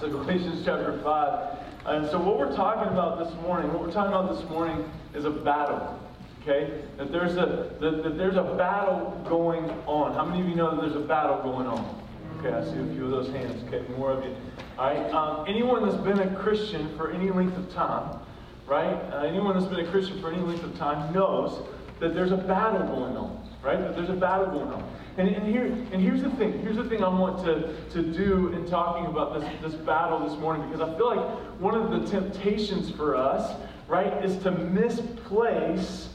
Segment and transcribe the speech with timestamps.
[0.00, 1.58] So Galatians chapter 5.
[1.84, 5.26] And so what we're talking about this morning, what we're talking about this morning is
[5.26, 6.00] a battle.
[6.40, 6.80] Okay?
[6.96, 10.14] That there's a that, that there's a battle going on.
[10.14, 12.02] How many of you know that there's a battle going on?
[12.38, 13.62] Okay, I see a few of those hands.
[13.64, 14.34] Okay, more of you.
[14.78, 15.12] All right.
[15.12, 18.20] Um, anyone that's been a Christian for any length of time,
[18.66, 18.94] right?
[19.12, 21.62] Uh, anyone that's been a Christian for any length of time knows
[21.98, 23.78] that there's a battle going on, right?
[23.78, 24.82] That there's a battle going on.
[25.16, 26.60] And, and, here, and here's the thing.
[26.62, 30.38] Here's the thing I want to, to do in talking about this, this battle this
[30.38, 31.28] morning, because I feel like
[31.60, 33.54] one of the temptations for us,
[33.88, 36.08] right, is to misplace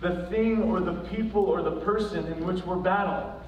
[0.00, 3.38] the thing or the people or the person in which we're battling.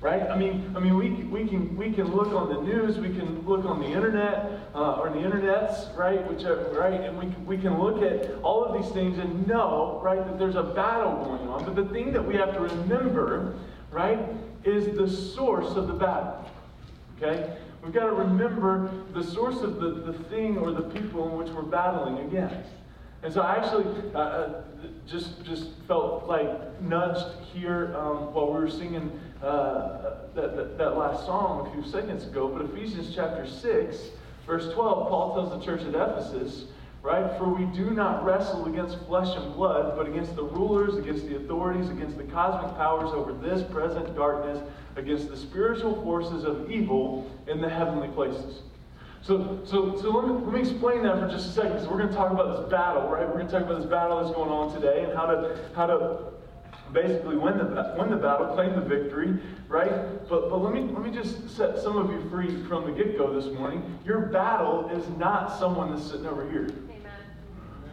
[0.00, 0.22] Right?
[0.22, 3.44] I mean, I mean, we, we can we can look on the news, we can
[3.44, 6.24] look on the internet uh, or the internets, right?
[6.30, 7.00] Whichever, right?
[7.00, 10.54] And we we can look at all of these things and know, right, that there's
[10.54, 11.64] a battle going on.
[11.64, 13.56] But the thing that we have to remember,
[13.90, 14.18] right,
[14.64, 16.48] is the source of the battle.
[17.16, 17.56] Okay?
[17.82, 21.48] We've got to remember the source of the, the thing or the people in which
[21.48, 22.70] we're battling against.
[23.22, 24.62] And so I actually uh, uh,
[25.06, 29.10] just just felt like nudged here um, while we were singing
[29.42, 32.48] uh, that, that, that, last song a few seconds ago.
[32.48, 33.96] But Ephesians chapter 6,
[34.46, 36.66] verse 12, Paul tells the church at Ephesus,
[37.02, 37.36] right?
[37.38, 41.36] For we do not wrestle against flesh and blood, but against the rulers, against the
[41.36, 44.58] authorities, against the cosmic powers over this present darkness,
[44.96, 48.62] against the spiritual forces of evil in the heavenly places.
[49.22, 51.98] So, so, so let, me, let me explain that for just a second, because we're
[51.98, 53.26] going to talk about this battle, right?
[53.26, 55.86] We're going to talk about this battle that's going on today and how to, how
[55.86, 56.18] to
[56.92, 59.36] basically win the, win the battle, claim the victory,
[59.68, 59.90] right?
[60.28, 63.18] But, but let, me, let me just set some of you free from the get
[63.18, 63.98] go this morning.
[64.04, 66.68] Your battle is not someone that's sitting over here.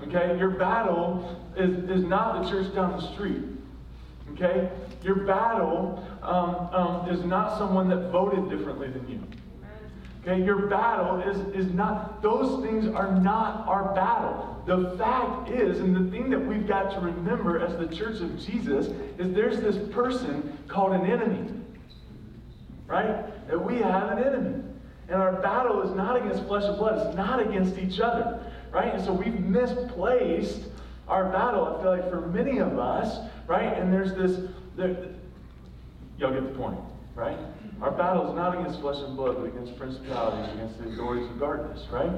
[0.07, 0.37] Okay?
[0.37, 3.43] Your battle is, is not the church down the street.
[4.33, 4.69] Okay?
[5.03, 9.21] Your battle um, um, is not someone that voted differently than you.
[10.27, 14.63] Okay, your battle is, is not, those things are not our battle.
[14.65, 18.39] The fact is, and the thing that we've got to remember as the church of
[18.39, 18.87] Jesus,
[19.19, 21.47] is there's this person called an enemy.
[22.87, 23.47] Right?
[23.47, 24.63] That we have an enemy.
[25.09, 28.51] And our battle is not against flesh and blood, it's not against each other.
[28.75, 28.93] Right?
[28.93, 30.63] And so we've misplaced
[31.07, 33.71] our battle, I feel like, for many of us, right?
[33.71, 34.97] And there's this, there,
[36.17, 36.77] y'all get the point,
[37.15, 37.37] right?
[37.81, 41.39] Our battle is not against flesh and blood, but against principalities, against the authorities of
[41.39, 42.11] darkness, right?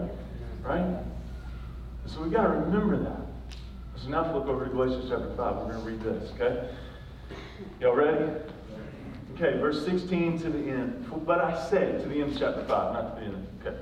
[0.63, 0.97] Right?
[2.07, 3.59] So we've got to remember that.
[4.01, 5.56] So now flip over to Galatians chapter 5.
[5.57, 6.69] We're going to read this, okay?
[7.79, 8.31] Y'all ready?
[9.35, 11.06] Okay, verse 16 to the end.
[11.24, 13.47] But I say, to the end of chapter 5, not to the end.
[13.62, 13.78] Okay.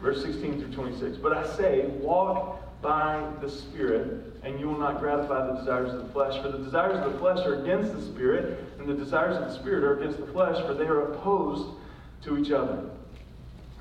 [0.00, 1.16] Verse 16 through 26.
[1.16, 6.06] But I say, walk by the Spirit, and you will not gratify the desires of
[6.06, 6.40] the flesh.
[6.40, 9.54] For the desires of the flesh are against the Spirit, and the desires of the
[9.54, 11.76] Spirit are against the flesh, for they are opposed
[12.22, 12.88] to each other.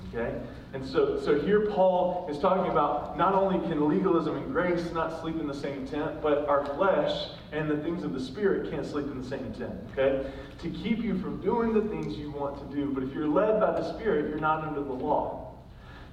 [0.09, 0.39] Okay?
[0.73, 5.21] And so, so here Paul is talking about not only can legalism and grace not
[5.21, 8.85] sleep in the same tent, but our flesh and the things of the Spirit can't
[8.85, 9.73] sleep in the same tent.
[9.91, 10.29] Okay?
[10.59, 12.91] To keep you from doing the things you want to do.
[12.91, 15.53] But if you're led by the Spirit, you're not under the law.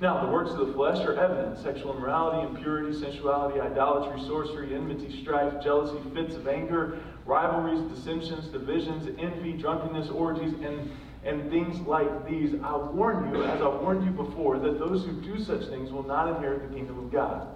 [0.01, 5.23] Now, the works of the flesh are evident sexual immorality, impurity, sensuality, idolatry, sorcery, enmity,
[5.23, 10.91] strife, jealousy, fits of anger, rivalries, dissensions, divisions, envy, drunkenness, orgies, and,
[11.25, 12.55] and things like these.
[12.63, 16.07] I warn you, as I warned you before, that those who do such things will
[16.07, 17.47] not inherit the kingdom of God.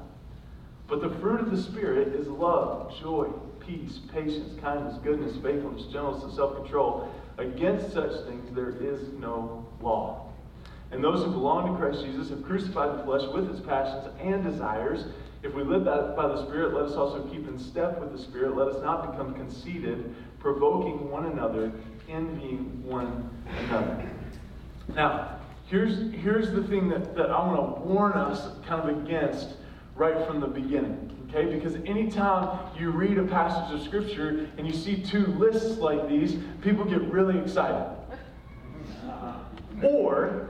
[0.87, 3.27] But the fruit of the Spirit is love, joy,
[3.67, 7.13] peace, patience, kindness, goodness, faithfulness, gentleness, and self control.
[7.37, 10.28] Against such things there is no law.
[10.91, 14.43] And those who belong to Christ Jesus have crucified the flesh with its passions and
[14.43, 15.05] desires.
[15.43, 18.57] If we live by the Spirit, let us also keep in step with the Spirit.
[18.57, 21.71] Let us not become conceited, provoking one another,
[22.09, 24.11] envying one another.
[24.95, 29.51] Now, here's, here's the thing that, that I want to warn us kind of against
[29.95, 31.15] right from the beginning.
[31.29, 31.55] Okay?
[31.55, 36.37] Because anytime you read a passage of Scripture and you see two lists like these,
[36.63, 37.95] people get really excited.
[39.83, 40.49] Or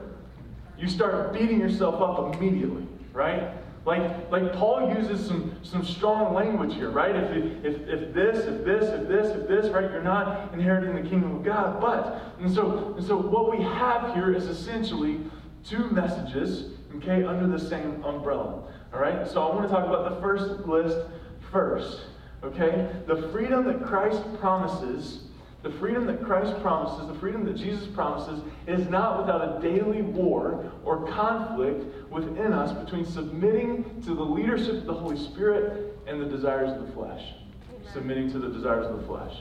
[0.78, 3.52] you start beating yourself up immediately, right?
[3.84, 7.16] Like, like Paul uses some, some strong language here, right?
[7.16, 11.08] If, if, if this, if this, if this, if this, right, you're not inheriting the
[11.08, 11.80] kingdom of God.
[11.80, 15.20] But, and so, and so what we have here is essentially
[15.64, 18.62] two messages, okay, under the same umbrella.
[18.92, 19.26] All right?
[19.26, 20.98] So I want to talk about the first list
[21.50, 22.00] first.
[22.44, 22.90] Okay?
[23.06, 25.27] The freedom that Christ promises
[25.62, 30.02] the freedom that Christ promises, the freedom that Jesus promises, is not without a daily
[30.02, 36.20] war or conflict within us between submitting to the leadership of the Holy Spirit and
[36.20, 37.32] the desires of the flesh.
[37.70, 37.92] Amen.
[37.92, 39.40] Submitting to the desires of the flesh.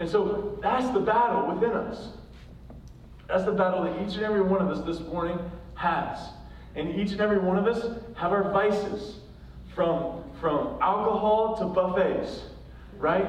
[0.00, 2.08] And so that's the battle within us.
[3.26, 5.38] That's the battle that each and every one of us this morning
[5.74, 6.18] has.
[6.76, 9.16] And each and every one of us have our vices
[9.74, 12.42] from, from alcohol to buffets,
[12.98, 13.26] right?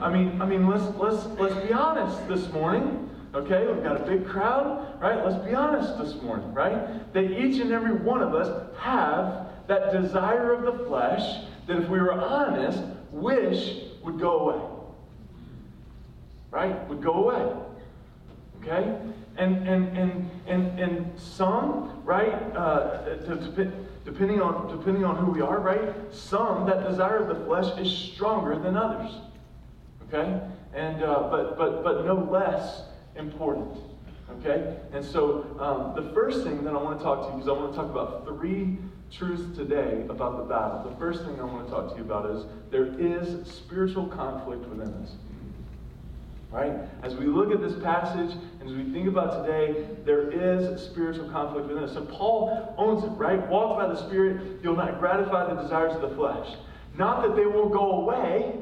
[0.00, 3.08] I mean, I mean, let's, let's, let's be honest this morning.
[3.34, 5.24] Okay, we've got a big crowd, right?
[5.24, 7.12] Let's be honest this morning, right?
[7.12, 11.88] That each and every one of us have that desire of the flesh that, if
[11.88, 14.62] we were honest, wish would go away.
[16.50, 16.88] Right?
[16.88, 17.52] Would go away.
[18.62, 18.96] Okay?
[19.36, 22.32] And and and and and some, right?
[22.56, 23.16] Uh,
[24.04, 25.94] depending on depending on who we are, right?
[26.10, 29.12] Some that desire of the flesh is stronger than others.
[30.08, 30.40] Okay?
[30.74, 32.82] And uh, but but but no less
[33.16, 33.78] important.
[34.38, 34.76] Okay?
[34.92, 37.52] And so um, the first thing that I want to talk to you, because I
[37.52, 38.78] want to talk about three
[39.10, 40.88] truths today about the battle.
[40.90, 44.66] The first thing I want to talk to you about is there is spiritual conflict
[44.68, 45.12] within us.
[46.50, 46.72] Right?
[47.02, 51.28] As we look at this passage and as we think about today, there is spiritual
[51.30, 51.96] conflict within us.
[51.96, 53.46] And Paul owns it, right?
[53.48, 56.54] Walk by the Spirit, you'll not gratify the desires of the flesh.
[56.96, 58.54] Not that they won't go away,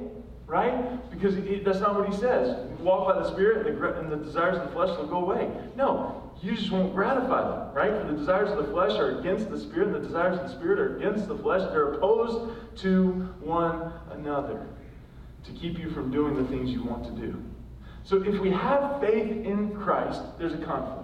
[0.47, 1.11] right?
[1.11, 2.57] Because he, that's not what he says.
[2.81, 5.51] Walk by the Spirit, and the, and the desires of the flesh will go away.
[5.77, 7.93] No, you just won't gratify them, right?
[8.01, 10.55] For the desires of the flesh are against the Spirit, and the desires of the
[10.55, 11.63] Spirit are against the flesh.
[11.71, 13.11] They're opposed to
[13.41, 14.67] one another
[15.45, 17.43] to keep you from doing the things you want to do.
[18.05, 21.01] So if we have faith in Christ, there's a conflict.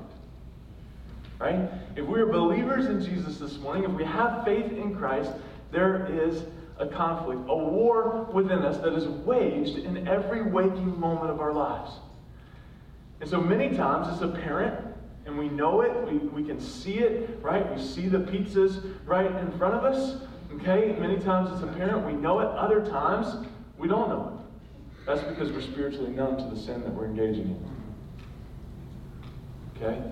[1.38, 1.70] Right?
[1.96, 5.32] If we are believers in Jesus this morning, if we have faith in Christ,
[5.72, 6.42] there is
[6.80, 11.52] a conflict, a war within us that is waged in every waking moment of our
[11.52, 11.92] lives.
[13.20, 14.86] And so many times it's apparent
[15.26, 17.70] and we know it, we, we can see it, right?
[17.74, 20.22] We see the pizzas right in front of us,
[20.54, 20.96] okay?
[20.98, 23.46] Many times it's apparent, we know it, other times
[23.78, 25.06] we don't know it.
[25.06, 27.70] That's because we're spiritually numb to the sin that we're engaging in.
[29.76, 30.02] Okay?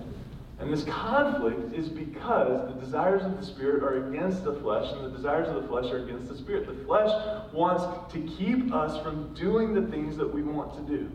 [0.59, 5.05] And this conflict is because the desires of the Spirit are against the flesh, and
[5.05, 6.67] the desires of the flesh are against the Spirit.
[6.67, 7.09] The flesh
[7.53, 11.09] wants to keep us from doing the things that we want to do.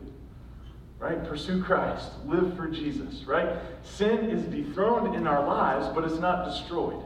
[0.99, 1.23] Right?
[1.23, 2.11] Pursue Christ.
[2.25, 3.25] Live for Jesus.
[3.25, 3.59] Right?
[3.83, 7.03] Sin is dethroned in our lives, but it's not destroyed.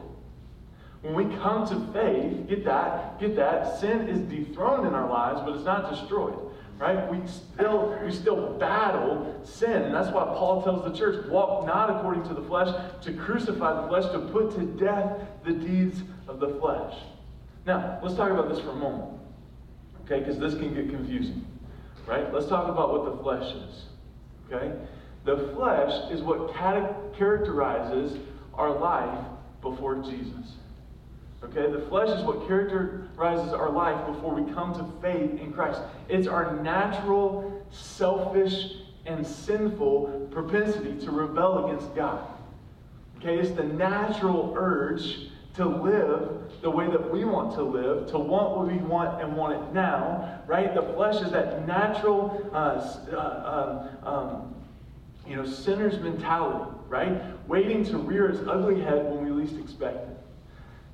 [1.01, 5.41] When we come to faith, get that, get that, sin is dethroned in our lives,
[5.41, 6.48] but it's not destroyed
[6.79, 7.11] right?
[7.11, 9.83] We still, we still battle sin.
[9.83, 13.81] And that's why Paul tells the church, walk not according to the flesh, to crucify
[13.81, 16.95] the flesh, to put to death the deeds of the flesh.
[17.65, 19.19] Now, let's talk about this for a moment.
[20.05, 21.45] Okay, because this can get confusing.
[22.07, 22.33] Right?
[22.33, 23.83] Let's talk about what the flesh is.
[24.51, 24.73] Okay?
[25.25, 28.17] The flesh is what characterizes
[28.53, 29.25] our life
[29.61, 30.53] before Jesus.
[31.43, 35.81] Okay, the flesh is what characterizes our life before we come to faith in Christ.
[36.09, 38.73] It's our natural, selfish,
[39.05, 42.27] and sinful propensity to rebel against God.
[43.17, 48.19] Okay, it's the natural urge to live the way that we want to live, to
[48.19, 50.73] want what we want and want it now, right?
[50.75, 52.81] The flesh is that natural, uh,
[53.13, 54.55] uh, um, um,
[55.27, 57.21] you know, sinner's mentality, right?
[57.47, 60.18] Waiting to rear its ugly head when we least expect it.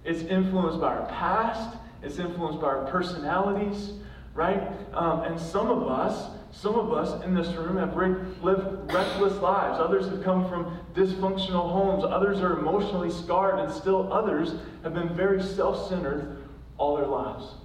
[0.06, 3.94] It's influenced by our past, it's influenced by our personalities,
[4.36, 4.62] right?
[4.94, 7.96] Um, and some of us, some of us in this room have
[8.44, 9.80] lived reckless lives.
[9.80, 12.04] Others have come from dysfunctional homes.
[12.04, 14.54] Others are emotionally scarred, and still others
[14.84, 16.38] have been very self centered
[16.78, 17.56] all their lives.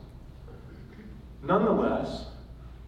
[1.43, 2.27] Nonetheless,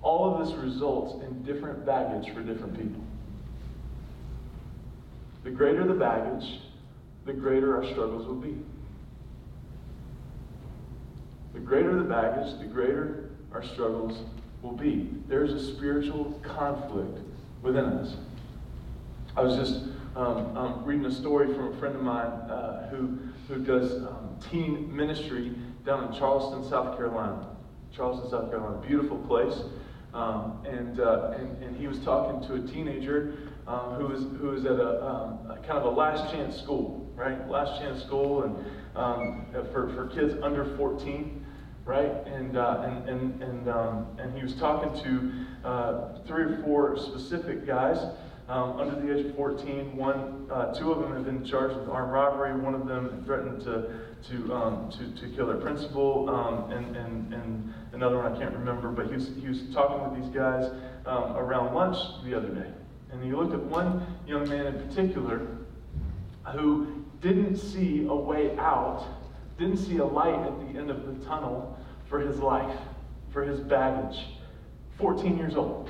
[0.01, 3.03] all of this results in different baggage for different people.
[5.45, 6.61] The greater the baggage,
[7.25, 8.57] the greater our struggles will be.
[11.53, 14.23] The greater the baggage, the greater our struggles
[14.63, 15.11] will be.
[15.29, 17.19] There's a spiritual conflict
[17.63, 18.17] within us.
[19.37, 19.85] I was just
[20.17, 23.19] um, um, reading a story from a friend of mine uh, who,
[23.49, 25.53] who does um, teen ministry
[25.85, 27.49] down in Charleston, South Carolina.
[27.95, 29.63] Charleston, South Carolina, beautiful place.
[30.15, 33.35] Um, and, uh, and, and he was talking to a teenager
[33.67, 37.11] um, who was who was at a, um, a, kind of a last chance school,
[37.15, 37.49] right?
[37.49, 38.57] Last chance school, and
[38.97, 41.42] um, for for kids under 14
[41.85, 42.13] right?
[42.27, 46.97] And, uh, and, and, and, um, and he was talking to uh, three or four
[46.99, 47.99] specific guys
[48.49, 49.97] um, under the age of 14.
[49.97, 52.59] One, uh, two of them have been charged with armed robbery.
[52.59, 56.29] One of them threatened to, to, um, to, to kill their principal.
[56.31, 58.91] Um, and, and, and another one I can't remember.
[58.91, 60.71] But he was, he was talking with these guys
[61.07, 62.71] um, around lunch the other day.
[63.11, 65.47] And he looked at one young man in particular
[66.53, 69.07] who didn't see a way out
[69.63, 71.79] didn't see a light at the end of the tunnel
[72.09, 72.77] for his life,
[73.33, 74.19] for his baggage.
[74.99, 75.89] 14 years old.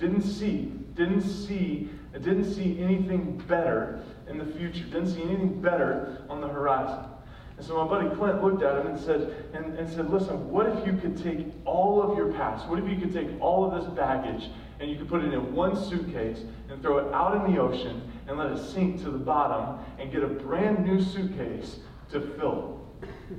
[0.00, 6.24] Didn't see, didn't see, didn't see anything better in the future, didn't see anything better
[6.28, 7.08] on the horizon.
[7.56, 10.66] And so my buddy Clint looked at him and said, and, and said, listen, what
[10.66, 12.68] if you could take all of your past?
[12.68, 15.54] What if you could take all of this baggage and you could put it in
[15.54, 19.18] one suitcase and throw it out in the ocean and let it sink to the
[19.18, 21.76] bottom and get a brand new suitcase
[22.10, 22.80] to fill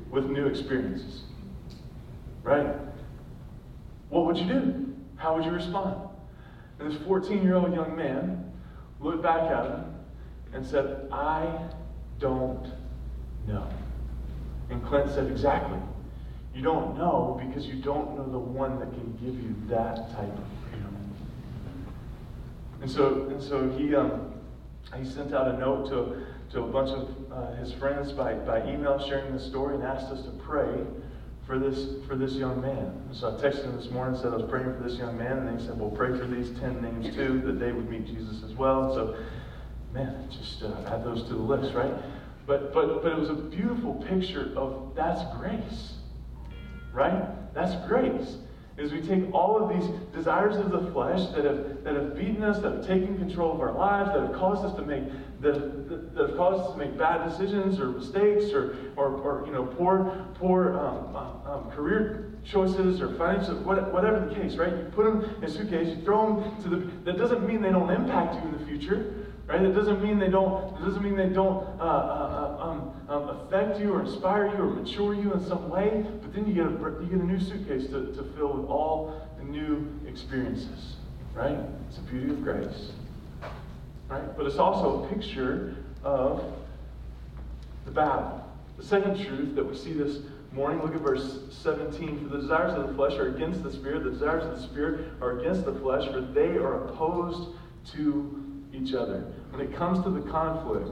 [0.09, 1.23] with new experiences?
[2.43, 2.67] Right?
[4.09, 4.95] What would you do?
[5.15, 6.09] How would you respond?
[6.79, 8.51] And this 14 year old young man
[8.99, 9.95] looked back at him
[10.53, 11.69] and said, I
[12.19, 12.71] don't
[13.47, 13.67] know.
[14.69, 15.79] And Clint said, Exactly.
[16.53, 20.33] You don't know because you don't know the one that can give you that type
[20.33, 21.15] of freedom.
[22.81, 24.33] And so, and so he, um,
[24.95, 28.67] he sent out a note to, to a bunch of uh, his friends by, by
[28.67, 30.85] email sharing the story and asked us to pray
[31.45, 33.09] for this for this young man.
[33.13, 35.47] So I texted him this morning and said I was praying for this young man,
[35.47, 38.43] and he said, "Well, pray for these ten names too, that they would meet Jesus
[38.43, 39.17] as well." So,
[39.93, 41.93] man, just uh, add those to the list, right?
[42.45, 45.93] But but but it was a beautiful picture of that's grace,
[46.93, 47.53] right?
[47.53, 48.37] That's grace.
[48.77, 52.43] Is we take all of these desires of the flesh that have that have beaten
[52.43, 55.03] us, that have taken control of our lives, that have caused us to make
[55.41, 59.51] that, that have caused us to make bad decisions or mistakes or, or, or you
[59.51, 64.71] know, poor, poor um, uh, um, career choices or financial, whatever the case, right?
[64.71, 67.71] You put them in a suitcase, you throw them to the, that doesn't mean they
[67.71, 69.61] don't impact you in the future, right?
[69.61, 73.29] That doesn't mean they don't, it doesn't mean they don't uh, uh, uh, um, um,
[73.29, 76.65] affect you or inspire you or mature you in some way, but then you get
[76.65, 76.69] a,
[77.01, 80.97] you get a new suitcase to, to fill with all the new experiences,
[81.33, 81.57] right?
[81.87, 82.91] It's the beauty of grace.
[84.09, 84.37] Right?
[84.37, 86.43] But it's also a picture of
[87.85, 88.45] the battle.
[88.77, 90.19] The second truth that we see this
[90.51, 92.23] morning, look at verse 17.
[92.23, 95.07] For the desires of the flesh are against the Spirit, the desires of the Spirit
[95.21, 97.49] are against the flesh, for they are opposed
[97.93, 99.25] to each other.
[99.51, 100.89] When it comes to the conflict,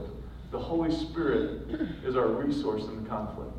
[0.50, 1.68] the Holy Spirit
[2.04, 3.52] is our resource in the conflict.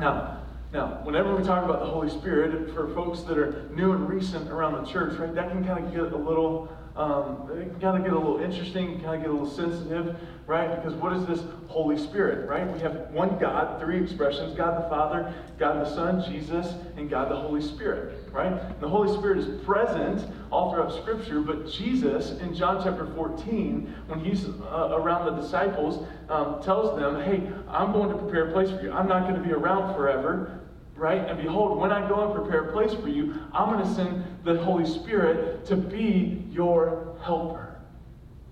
[0.00, 0.40] Now,
[0.72, 4.50] now, whenever we talk about the Holy Spirit, for folks that are new and recent
[4.50, 8.04] around the church, right, that can kind of get a little um, it kind of
[8.04, 10.76] get a little interesting, kind of get a little sensitive, right?
[10.76, 12.72] Because what is this Holy Spirit, right?
[12.72, 17.30] We have one God, three expressions God the Father, God the Son, Jesus, and God
[17.30, 18.80] the Holy Spirit, right?
[18.80, 24.20] The Holy Spirit is present all throughout Scripture, but Jesus in John chapter 14, when
[24.20, 28.70] he's uh, around the disciples, um, tells them, hey, I'm going to prepare a place
[28.70, 28.92] for you.
[28.92, 30.60] I'm not going to be around forever,
[30.96, 31.28] right?
[31.28, 34.24] And behold, when I go and prepare a place for you, I'm going to send
[34.44, 37.76] the Holy Spirit to be your helper.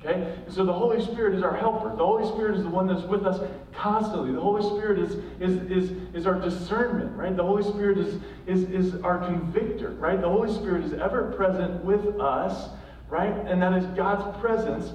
[0.00, 0.36] Okay?
[0.44, 1.90] And so the Holy Spirit is our helper.
[1.90, 3.40] The Holy Spirit is the one that's with us
[3.72, 4.32] constantly.
[4.32, 7.36] The Holy Spirit is, is, is, is our discernment, right?
[7.36, 10.20] The Holy Spirit is, is, is our convictor, right?
[10.20, 12.70] The Holy Spirit is ever present with us,
[13.08, 13.32] right?
[13.46, 14.92] And that is God's presence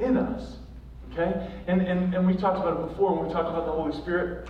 [0.00, 0.56] in us.
[1.12, 1.48] Okay?
[1.68, 4.48] And, and, and we talked about it before when we talked about the Holy Spirit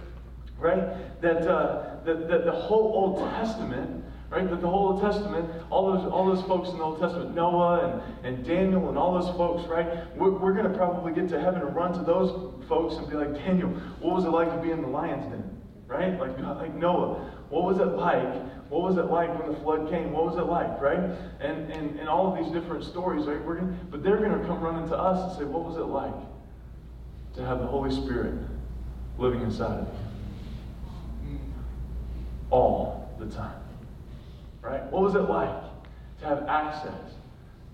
[0.58, 1.20] right?
[1.20, 4.48] That, uh, that, that the whole Old Testament, right?
[4.48, 8.02] That the whole Old Testament, all those, all those folks in the Old Testament, Noah
[8.22, 9.86] and, and Daniel and all those folks, right?
[10.16, 12.30] We're, we're going to probably get to heaven and run to those
[12.68, 15.56] folks and be like, Daniel, what was it like to be in the lion's den?
[15.86, 16.18] Right?
[16.20, 17.14] Like, like Noah,
[17.48, 18.44] what was it like?
[18.68, 20.12] What was it like when the flood came?
[20.12, 21.00] What was it like, right?
[21.40, 23.42] And and, and all of these different stories, right?
[23.42, 25.86] We're gonna, but they're going to come running to us and say, what was it
[25.86, 26.14] like
[27.36, 28.34] to have the Holy Spirit
[29.16, 30.07] living inside of you?
[32.50, 33.60] All the time.
[34.60, 34.84] Right?
[34.90, 35.62] What was it like
[36.20, 37.14] to have access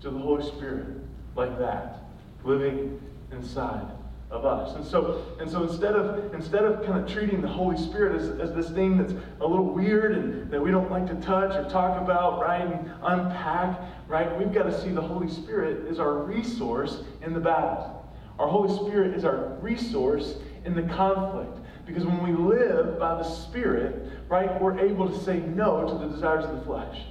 [0.01, 0.87] to the Holy Spirit
[1.35, 2.03] like that,
[2.43, 2.99] living
[3.31, 3.87] inside
[4.29, 4.75] of us?
[4.75, 8.39] And so, and so instead of instead of kind of treating the Holy Spirit as,
[8.39, 11.69] as this thing that's a little weird and that we don't like to touch or
[11.69, 16.19] talk about, right, and unpack, right, we've got to see the Holy Spirit is our
[16.19, 18.05] resource in the battle.
[18.37, 21.59] Our Holy Spirit is our resource in the conflict.
[21.85, 26.13] Because when we live by the Spirit, right, we're able to say no to the
[26.13, 27.01] desires of the flesh.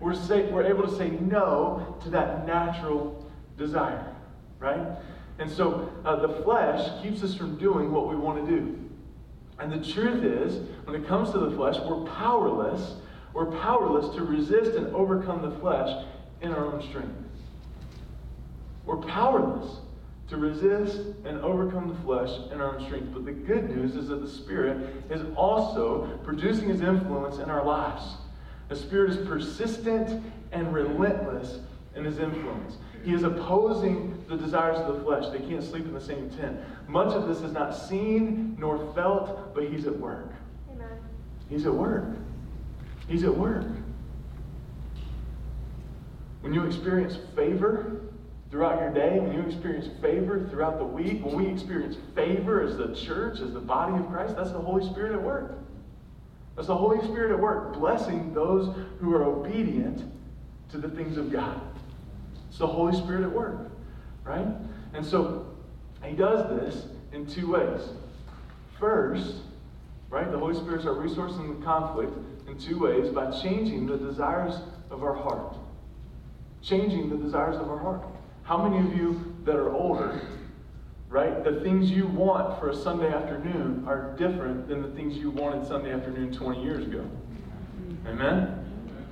[0.00, 4.14] We're, say, we're able to say no to that natural desire,
[4.58, 4.96] right?
[5.38, 8.78] And so uh, the flesh keeps us from doing what we want to do.
[9.58, 12.96] And the truth is, when it comes to the flesh, we're powerless.
[13.34, 16.06] We're powerless to resist and overcome the flesh
[16.40, 17.14] in our own strength.
[18.86, 19.80] We're powerless
[20.30, 23.08] to resist and overcome the flesh in our own strength.
[23.12, 27.64] But the good news is that the Spirit is also producing His influence in our
[27.64, 28.02] lives.
[28.68, 30.22] The Spirit is persistent
[30.52, 31.58] and relentless
[31.96, 32.76] in His influence.
[33.04, 35.24] He is opposing the desires of the flesh.
[35.32, 36.60] They can't sleep in the same tent.
[36.86, 40.32] Much of this is not seen nor felt, but He's at work.
[40.72, 40.88] Amen.
[41.48, 42.04] He's at work.
[43.08, 43.66] He's at work.
[46.42, 48.00] When you experience favor,
[48.50, 52.76] throughout your day, when you experience favor throughout the week, when we experience favor as
[52.76, 55.58] the church, as the body of Christ, that's the Holy Spirit at work.
[56.56, 60.02] That's the Holy Spirit at work, blessing those who are obedient
[60.70, 61.60] to the things of God.
[62.48, 63.70] It's the Holy Spirit at work,
[64.24, 64.46] right?
[64.94, 65.46] And so
[66.04, 67.80] he does this in two ways.
[68.80, 69.36] First,
[70.08, 72.12] right, the Holy Spirit's our resource in the conflict
[72.48, 74.54] in two ways by changing the desires
[74.90, 75.56] of our heart.
[76.62, 78.04] Changing the desires of our heart.
[78.44, 80.20] How many of you that are older,
[81.08, 85.30] right, the things you want for a Sunday afternoon are different than the things you
[85.30, 87.08] wanted Sunday afternoon 20 years ago?
[88.06, 88.56] Amen?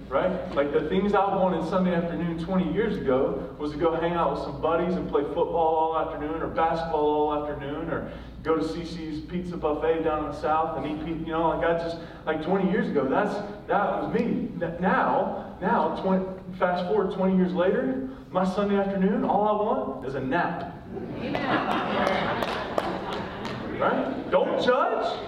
[0.09, 0.55] Right?
[0.55, 4.33] Like the things I wanted Sunday afternoon 20 years ago was to go hang out
[4.33, 8.11] with some buddies and play football all afternoon or basketball all afternoon or
[8.43, 11.21] go to CiCi's Pizza Buffet down in the South and eat pizza.
[11.21, 13.35] You know, like I just, like 20 years ago, that's,
[13.67, 14.49] that was me.
[14.81, 16.25] Now, now, 20,
[16.59, 20.75] fast forward 20 years later, my Sunday afternoon, all I want is a nap.
[23.79, 24.31] Right?
[24.31, 25.19] Don't judge.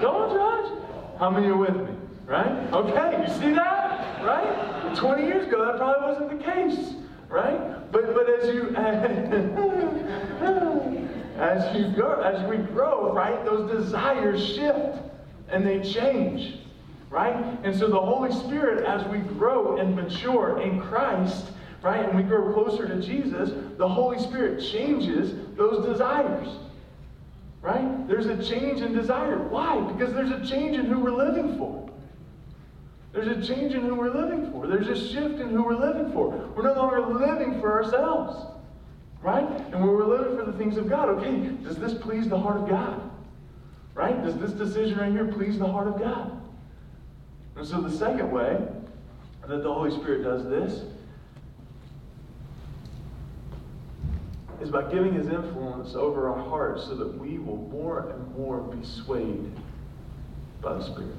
[0.00, 0.72] Don't judge.
[1.18, 1.94] How many are with me?
[2.26, 2.72] Right?
[2.72, 4.24] Okay, you see that?
[4.24, 4.96] Right?
[4.96, 6.94] 20 years ago, that probably wasn't the case.
[7.28, 7.92] Right?
[7.92, 8.74] But but as you
[11.36, 14.98] as you go, as we grow, right, those desires shift
[15.48, 16.60] and they change.
[17.10, 17.36] Right?
[17.64, 21.50] And so the Holy Spirit, as we grow and mature in Christ,
[21.84, 26.48] right, and we grow closer to Jesus, the Holy Spirit changes those desires.
[27.60, 28.08] Right?
[28.08, 29.38] There's a change in desire.
[29.38, 29.80] Why?
[29.92, 31.88] Because there's a change in who we're living for.
[33.12, 34.66] There's a change in who we're living for.
[34.66, 36.30] There's a shift in who we're living for.
[36.56, 38.46] We're no longer living for ourselves.
[39.22, 39.44] Right?
[39.44, 42.56] And when we're living for the things of God, okay, does this please the heart
[42.62, 43.10] of God?
[43.94, 44.22] Right?
[44.22, 46.40] Does this decision right here please the heart of God?
[47.56, 48.58] And so the second way
[49.46, 50.82] that the Holy Spirit does this
[54.60, 58.60] is by giving his influence over our hearts so that we will more and more
[58.60, 59.50] be swayed
[60.60, 61.16] by the Spirit.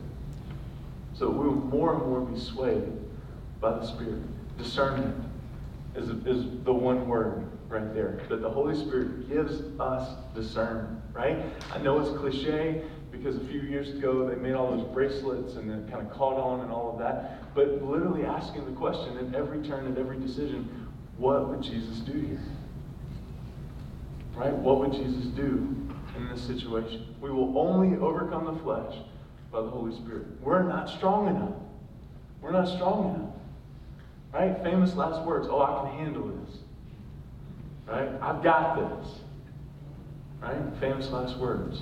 [1.13, 2.91] So we will more and more be swayed
[3.61, 4.21] by the Spirit.
[4.57, 5.15] Discernment
[5.95, 8.21] is, is the one word right there.
[8.29, 11.45] That the Holy Spirit gives us discernment, right?
[11.71, 15.69] I know it's cliche because a few years ago they made all those bracelets and
[15.69, 17.53] then kind of caught on and all of that.
[17.55, 22.13] But literally asking the question at every turn, at every decision, what would Jesus do
[22.13, 22.41] here?
[24.35, 24.53] Right?
[24.53, 25.75] What would Jesus do
[26.17, 27.15] in this situation?
[27.21, 28.95] We will only overcome the flesh
[29.51, 30.27] by the Holy Spirit.
[30.41, 31.55] We're not strong enough.
[32.41, 33.29] We're not strong enough.
[34.33, 34.61] Right?
[34.63, 35.47] Famous last words.
[35.49, 36.57] Oh, I can handle this.
[37.85, 38.09] Right?
[38.21, 39.11] I've got this.
[40.41, 40.57] Right?
[40.81, 41.81] Famous last words.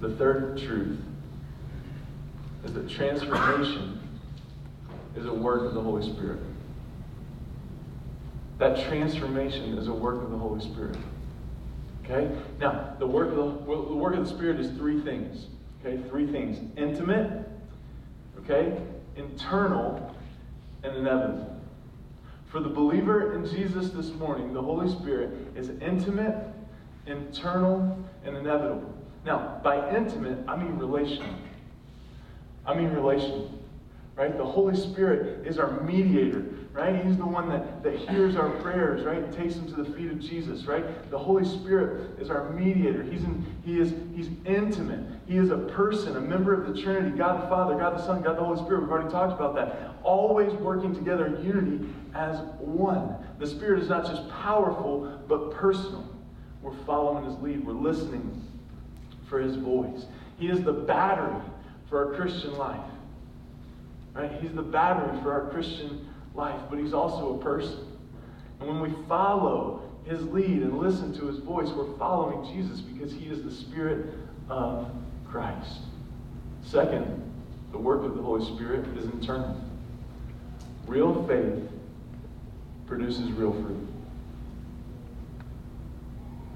[0.00, 0.98] The third truth
[2.64, 3.98] is that transformation
[5.16, 6.40] is a work of the Holy Spirit.
[8.60, 10.98] That transformation is a work of the Holy Spirit.
[12.04, 12.30] Okay?
[12.58, 15.46] Now, the work of the, the work of the Spirit is three things.
[15.80, 16.58] Okay, three things.
[16.76, 17.48] Intimate,
[18.40, 18.78] okay,
[19.16, 20.14] internal,
[20.82, 21.58] and inevitable.
[22.48, 26.36] For the believer in Jesus this morning, the Holy Spirit is intimate,
[27.06, 28.94] internal, and inevitable.
[29.24, 31.34] Now, by intimate, I mean relational.
[32.66, 33.58] I mean relational.
[34.20, 34.36] Right?
[34.36, 37.04] The Holy Spirit is our mediator right?
[37.04, 39.32] He's the one that, that hears our prayers, right?
[39.32, 41.10] Takes them to the feet of Jesus, right?
[41.10, 43.02] The Holy Spirit is our mediator.
[43.02, 45.00] He's in, he is he's intimate.
[45.26, 48.22] He is a person, a member of the Trinity, God the Father, God the Son,
[48.22, 48.82] God the Holy Spirit.
[48.82, 49.94] We've already talked about that.
[50.02, 53.16] Always working together in unity as one.
[53.38, 56.08] The Spirit is not just powerful, but personal.
[56.62, 57.66] We're following his lead.
[57.66, 58.48] We're listening
[59.28, 60.06] for his voice.
[60.38, 61.40] He is the battery
[61.88, 62.89] for our Christian life.
[64.14, 64.32] Right?
[64.40, 67.86] He's the battery for our Christian life, but he's also a person.
[68.58, 73.12] And when we follow his lead and listen to his voice, we're following Jesus because
[73.12, 74.14] he is the Spirit
[74.48, 74.90] of
[75.26, 75.80] Christ.
[76.64, 77.16] Second,
[77.72, 79.60] the work of the Holy Spirit is internal.
[80.86, 81.68] Real faith
[82.86, 83.86] produces real fruit.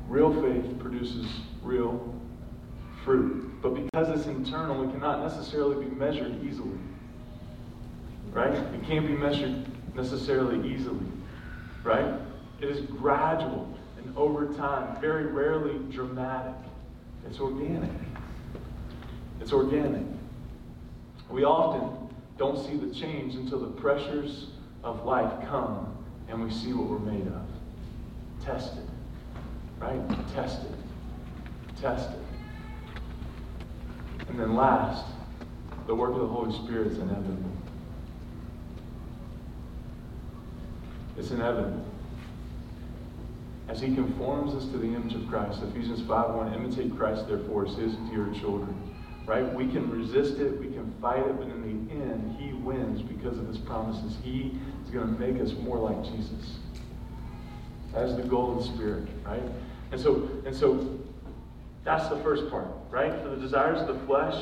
[0.08, 1.26] Real faith produces
[1.62, 2.12] real
[3.04, 3.62] fruit.
[3.62, 6.78] But because it's internal, it cannot necessarily be measured easily
[8.34, 8.52] right?
[8.52, 11.06] It can't be measured necessarily easily,
[11.84, 12.14] right?
[12.60, 16.54] It is gradual and over time, very rarely dramatic.
[17.26, 17.90] It's organic.
[19.40, 20.02] It's organic.
[21.30, 24.48] We often don't see the change until the pressures
[24.82, 25.96] of life come
[26.28, 27.46] and we see what we're made of.
[28.44, 28.86] Tested,
[29.78, 30.00] right?
[30.34, 30.74] Tested.
[31.80, 32.20] Tested.
[34.28, 35.04] And then last,
[35.86, 37.53] the work of the Holy Spirit is inevitable.
[41.16, 41.84] It's inevitable.
[43.68, 47.66] As he conforms us to the image of Christ, Ephesians 5 1, imitate Christ, therefore,
[47.66, 48.76] as his dear children.
[49.26, 49.54] Right?
[49.54, 53.38] We can resist it, we can fight it, but in the end, he wins because
[53.38, 54.18] of his promises.
[54.22, 56.58] He is going to make us more like Jesus.
[57.94, 59.42] As the golden spirit, right?
[59.92, 60.98] And so, and so
[61.84, 63.12] that's the first part, right?
[63.22, 64.34] For the desires of the flesh,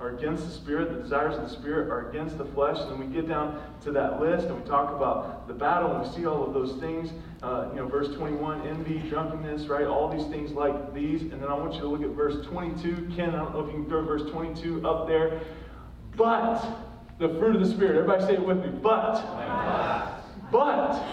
[0.00, 2.78] are against the Spirit, the desires of the Spirit are against the flesh.
[2.80, 6.06] And then we get down to that list and we talk about the battle and
[6.06, 7.12] we see all of those things.
[7.42, 9.86] Uh, you know, verse 21, envy, drunkenness, right?
[9.86, 11.22] All these things like these.
[11.22, 13.12] And then I want you to look at verse 22.
[13.14, 15.42] Ken, I don't know if you can throw verse 22 up there.
[16.16, 16.64] But
[17.18, 17.96] the fruit of the Spirit.
[17.96, 18.70] Everybody say it with me.
[18.82, 19.22] But.
[20.50, 21.04] But.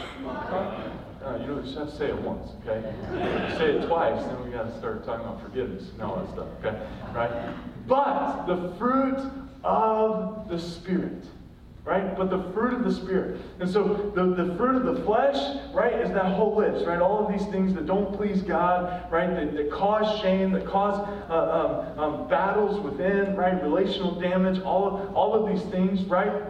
[1.23, 2.81] Uh, you know, just have to say it once, okay?
[3.57, 6.47] Say it twice, then we got to start talking about forgiveness and all that stuff,
[6.59, 6.87] okay?
[7.13, 7.53] Right?
[7.87, 9.19] But the fruit
[9.63, 11.23] of the Spirit.
[11.83, 12.17] Right?
[12.17, 13.39] But the fruit of the Spirit.
[13.61, 15.37] And so the, the fruit of the flesh,
[15.73, 16.99] right, is that whole list, right?
[16.99, 20.99] All of these things that don't please God, right, that, that cause shame, that cause
[21.29, 26.43] uh, um, um, battles within, right, relational damage, all of, all of these things, right?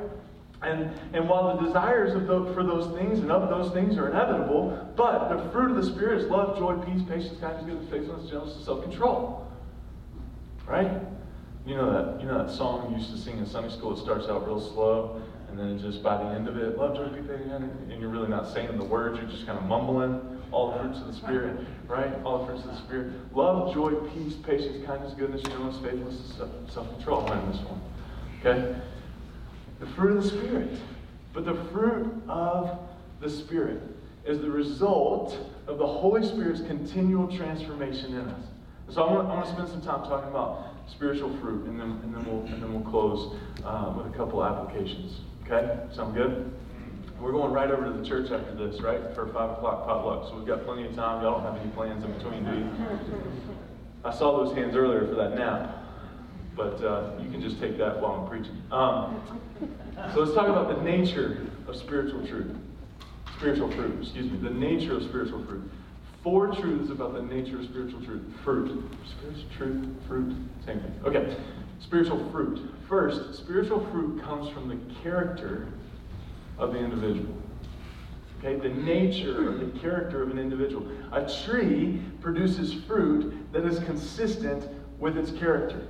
[0.64, 4.10] And, and while the desires of the, for those things and of those things are
[4.10, 8.28] inevitable, but the fruit of the Spirit is love, joy, peace, patience, kindness, goodness, faithfulness,
[8.32, 9.48] gentleness, and self-control.
[10.66, 10.90] Right?
[11.68, 13.92] You know that you know that song you used to sing in Sunday school.
[13.92, 17.10] It starts out real slow, and then just by the end of it, love, joy,
[17.10, 19.20] peace, and you're really not saying the words.
[19.20, 22.14] You're just kind of mumbling all the fruits of the Spirit, right?
[22.24, 26.40] All the fruits of the Spirit: love, joy, peace, patience, kindness, goodness, gentleness, faithfulness,
[26.74, 27.30] self-control.
[27.30, 27.82] I'm in this one.
[28.40, 28.80] Okay,
[29.82, 30.80] the fruit of the Spirit,
[31.34, 32.80] but the fruit of
[33.20, 33.82] the Spirit
[34.26, 38.46] is the result of the Holy Spirit's continual transformation in us.
[38.90, 42.16] So I I want to spend some time talking about spiritual fruit, and then, and
[42.16, 45.20] then, we'll, and then we'll close uh, with a couple applications.
[45.46, 45.78] Okay?
[45.94, 46.52] Sound good?
[47.20, 49.02] We're going right over to the church after this, right?
[49.16, 50.30] For a 5 o'clock potluck.
[50.30, 51.24] So we've got plenty of time.
[51.24, 52.70] Y'all don't have any plans in between, do you?
[54.06, 55.78] I saw those hands earlier for that nap.
[56.56, 58.60] But uh, you can just take that while I'm preaching.
[58.72, 59.22] Um,
[60.14, 62.56] so let's talk about the nature of spiritual truth.
[63.38, 64.40] Spiritual fruit, excuse me.
[64.40, 65.70] The nature of spiritual fruit.
[66.28, 68.22] Four truths about the nature of spiritual truth.
[68.44, 68.84] Fruit.
[69.18, 70.36] Spiritual truth, fruit,
[70.66, 70.94] same thing.
[71.06, 71.38] Okay.
[71.80, 72.70] Spiritual fruit.
[72.90, 75.70] First, spiritual fruit comes from the character
[76.58, 77.34] of the individual.
[78.40, 80.86] Okay, the nature of the character of an individual.
[81.14, 84.68] A tree produces fruit that is consistent
[85.00, 85.88] with its character.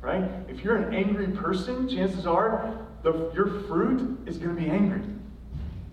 [0.00, 0.28] Right?
[0.48, 5.02] If you're an angry person, chances are the, your fruit is going to be angry.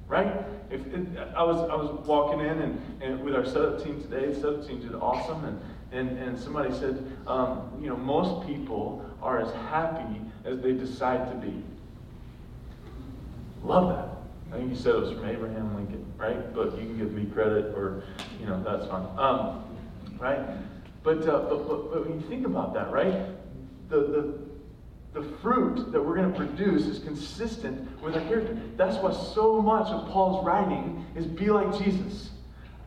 [0.08, 0.34] Right?
[0.74, 4.34] If it, I was I was walking in and, and with our setup team today,
[4.34, 9.06] the setup team did awesome, and and, and somebody said, um, you know, most people
[9.22, 11.64] are as happy as they decide to be.
[13.64, 14.10] Love that.
[14.52, 16.54] I think you said it was from Abraham Lincoln, right?
[16.54, 18.04] But you can give me credit, or
[18.40, 19.08] you know, that's fine.
[19.18, 19.64] Um,
[20.20, 20.40] right?
[21.04, 23.28] But, uh, but, but but when you think about that, right?
[23.90, 24.43] The the
[25.14, 28.58] the fruit that we're going to produce is consistent with our character.
[28.76, 32.32] That's why so much of Paul's writing is be like Jesus.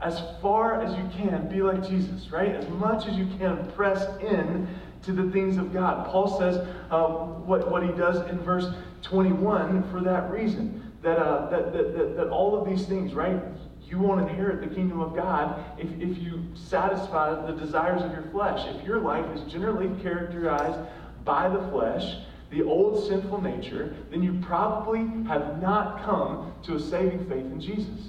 [0.00, 2.54] As far as you can, be like Jesus, right?
[2.54, 4.68] As much as you can, press in
[5.04, 6.06] to the things of God.
[6.08, 6.56] Paul says
[6.90, 8.66] uh, what, what he does in verse
[9.02, 10.82] 21 for that reason.
[11.02, 13.40] That, uh, that, that, that, that all of these things, right?
[13.88, 18.24] You won't inherit the kingdom of God if, if you satisfy the desires of your
[18.32, 18.66] flesh.
[18.74, 20.80] If your life is generally characterized
[21.26, 22.16] by the flesh,
[22.50, 27.60] the old sinful nature, then you probably have not come to a saving faith in
[27.60, 28.08] Jesus.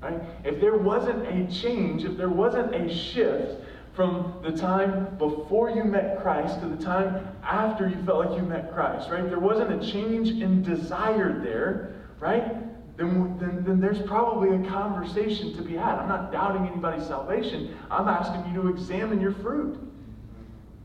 [0.00, 0.20] Right?
[0.44, 3.62] If there wasn't a change, if there wasn't a shift
[3.94, 8.42] from the time before you met Christ to the time after you felt like you
[8.42, 9.22] met Christ, right?
[9.22, 12.56] If there wasn't a change in desire there, right?
[12.96, 15.98] Then, then, then there's probably a conversation to be had.
[15.98, 17.76] I'm not doubting anybody's salvation.
[17.90, 19.78] I'm asking you to examine your fruit.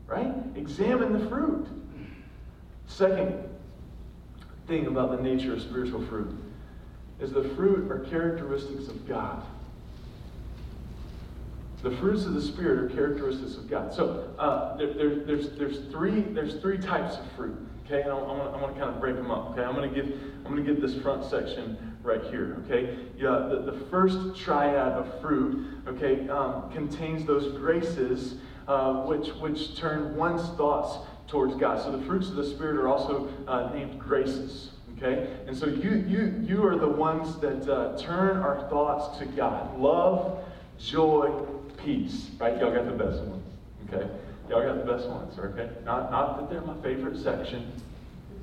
[0.08, 0.32] Right?
[0.56, 1.68] Examine the fruit.
[2.88, 3.44] Second
[4.66, 6.34] thing about the nature of spiritual fruit
[7.20, 9.44] is the fruit are characteristics of God.
[11.82, 13.94] The fruits of the Spirit are characteristics of God.
[13.94, 17.56] So uh, there, there, there's, there's, three, there's three types of fruit.
[17.86, 19.52] Okay, and I, I want to kind of break them up.
[19.52, 20.12] Okay, I'm going to give
[20.44, 22.62] I'm going to give this front section right here.
[22.64, 25.66] Okay, yeah, the, the first triad of fruit.
[25.86, 28.36] Okay, um, contains those graces
[28.68, 31.82] uh, which, which turn one's thoughts towards God.
[31.82, 34.70] So the fruits of the Spirit are also uh, named graces.
[34.96, 35.36] Okay?
[35.46, 39.78] And so you, you, you are the ones that uh, turn our thoughts to God.
[39.78, 40.44] Love,
[40.78, 41.32] joy,
[41.84, 42.30] peace.
[42.38, 42.56] Right?
[42.58, 43.44] Y'all got the best ones.
[43.88, 44.08] Okay?
[44.48, 45.68] Y'all got the best ones, okay?
[45.84, 47.70] Not, not that they're my favorite section,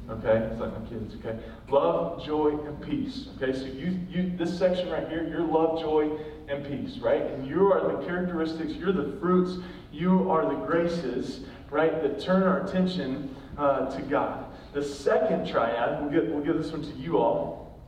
[0.08, 1.16] Okay, it's like my kids.
[1.16, 1.36] Okay,
[1.68, 3.28] love, joy, and peace.
[3.38, 6.12] Okay, so you, you, this section right here, you're love, joy,
[6.48, 7.24] and peace, right?
[7.24, 9.58] And you are the characteristics, you're the fruits,
[9.96, 14.46] you are the graces, right, that turn our attention uh, to God.
[14.74, 17.80] The second triad, we'll, get, we'll give this one to you all.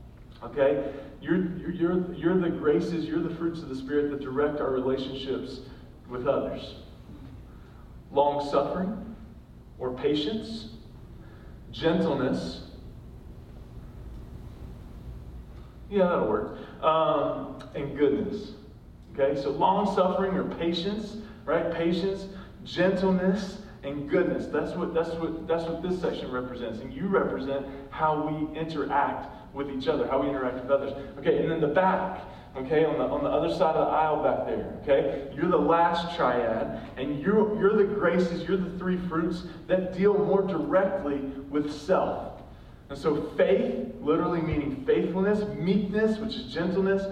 [0.42, 4.72] Okay, you're, you're, you're the graces, you're the fruits of the Spirit that direct our
[4.72, 5.60] relationships
[6.08, 6.76] with others.
[8.12, 9.16] Long suffering
[9.78, 10.70] or patience,
[11.72, 12.62] gentleness.
[15.90, 16.58] Yeah, that'll work.
[16.82, 18.52] Um, and goodness.
[19.14, 21.18] Okay, so long suffering or patience,
[21.48, 21.74] right?
[21.74, 22.28] Patience,
[22.66, 24.48] gentleness, and goodness.
[24.48, 26.80] That's what that's what that's what this section represents.
[26.80, 30.94] And you represent how we interact with each other, how we interact with others.
[31.18, 32.22] Okay, and then the back,
[32.58, 35.58] okay, on the on the other side of the aisle back there, okay, you're the
[35.58, 41.20] last triad, and you're you're the graces, you're the three fruits that deal more directly
[41.50, 42.34] with self.
[42.90, 47.04] And so faith, literally meaning faithfulness, meekness, which is gentleness,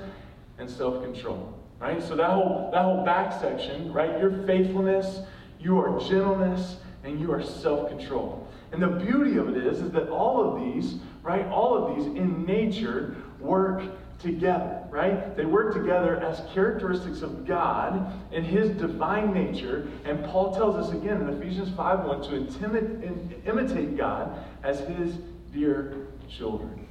[0.57, 1.53] and self-control.
[1.79, 2.01] Right?
[2.01, 4.19] So that whole that whole back section, right?
[4.19, 5.19] Your faithfulness,
[5.59, 8.47] your gentleness, and you are self-control.
[8.71, 12.05] And the beauty of it is, is that all of these, right, all of these
[12.07, 13.83] in nature work
[14.19, 15.35] together, right?
[15.35, 19.87] They work together as characteristics of God in His divine nature.
[20.03, 25.17] And Paul tells us again in Ephesians 5 1 to imitate God as His
[25.53, 26.87] dear children.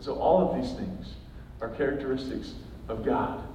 [0.00, 1.14] So all of these things
[1.60, 2.54] are characteristics
[2.88, 3.46] of God,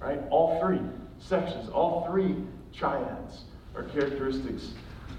[0.00, 0.20] right?
[0.30, 0.80] All three
[1.18, 2.36] sections, all three
[2.72, 4.72] triads are characteristics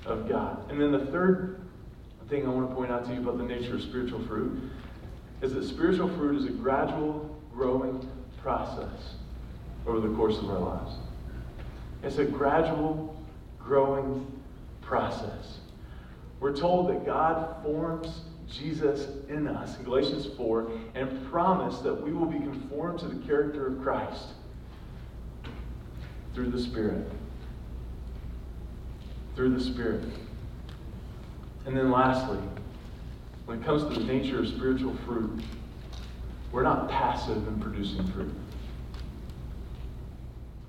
[0.05, 0.69] of God.
[0.69, 1.61] And then the third
[2.29, 4.59] thing I want to point out to you about the nature of spiritual fruit
[5.41, 8.07] is that spiritual fruit is a gradual growing
[8.41, 9.15] process
[9.87, 10.95] over the course of our lives.
[12.03, 13.17] It's a gradual
[13.59, 14.25] growing
[14.81, 15.59] process.
[16.39, 22.13] We're told that God forms Jesus in us in Galatians 4 and promised that we
[22.13, 24.29] will be conformed to the character of Christ
[26.33, 27.09] through the Spirit.
[29.35, 30.03] Through the Spirit.
[31.65, 32.39] And then lastly,
[33.45, 35.41] when it comes to the nature of spiritual fruit,
[36.51, 38.33] we're not passive in producing fruit.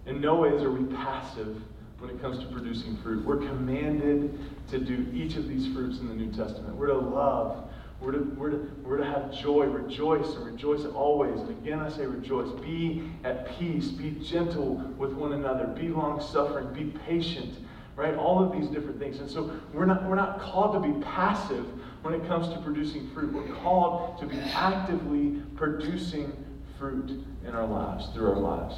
[0.06, 1.62] In no ways are we passive
[1.98, 3.24] when it comes to producing fruit.
[3.24, 4.38] We're commanded
[4.70, 6.74] to do each of these fruits in the New Testament.
[6.74, 7.69] We're to love.
[8.00, 11.38] We're to, we're, to, we're to have joy, rejoice, and rejoice always.
[11.40, 12.48] And again, I say rejoice.
[12.60, 13.88] Be at peace.
[13.88, 15.66] Be gentle with one another.
[15.66, 16.72] Be long suffering.
[16.72, 17.58] Be patient.
[17.96, 18.14] Right?
[18.14, 19.20] All of these different things.
[19.20, 21.66] And so we're not, we're not called to be passive
[22.00, 23.32] when it comes to producing fruit.
[23.32, 26.32] We're called to be actively producing
[26.78, 28.76] fruit in our lives, through our lives,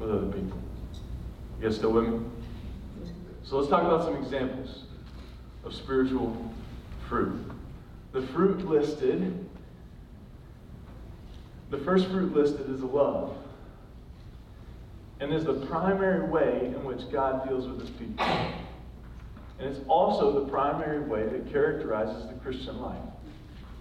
[0.00, 0.58] with other people.
[1.60, 2.20] You guys still with me?
[3.44, 4.84] So let's talk about some examples
[5.62, 6.52] of spiritual
[7.08, 7.38] fruit.
[8.14, 9.44] The fruit listed,
[11.70, 13.36] the first fruit listed is love.
[15.18, 18.24] And is the primary way in which God deals with his people.
[19.58, 23.02] And it's also the primary way that characterizes the Christian life.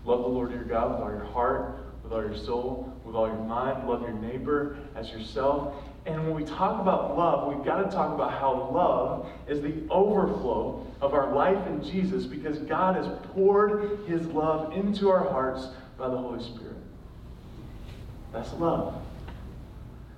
[0.03, 3.27] Love the Lord your God with all your heart, with all your soul, with all
[3.27, 3.87] your mind.
[3.87, 5.75] Love your neighbor as yourself.
[6.05, 9.73] And when we talk about love, we've got to talk about how love is the
[9.89, 15.67] overflow of our life in Jesus because God has poured his love into our hearts
[15.97, 16.75] by the Holy Spirit.
[18.33, 19.01] That's love.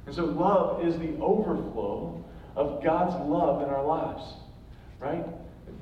[0.07, 2.23] And so love is the overflow
[2.55, 4.23] of God's love in our lives,
[4.99, 5.25] right?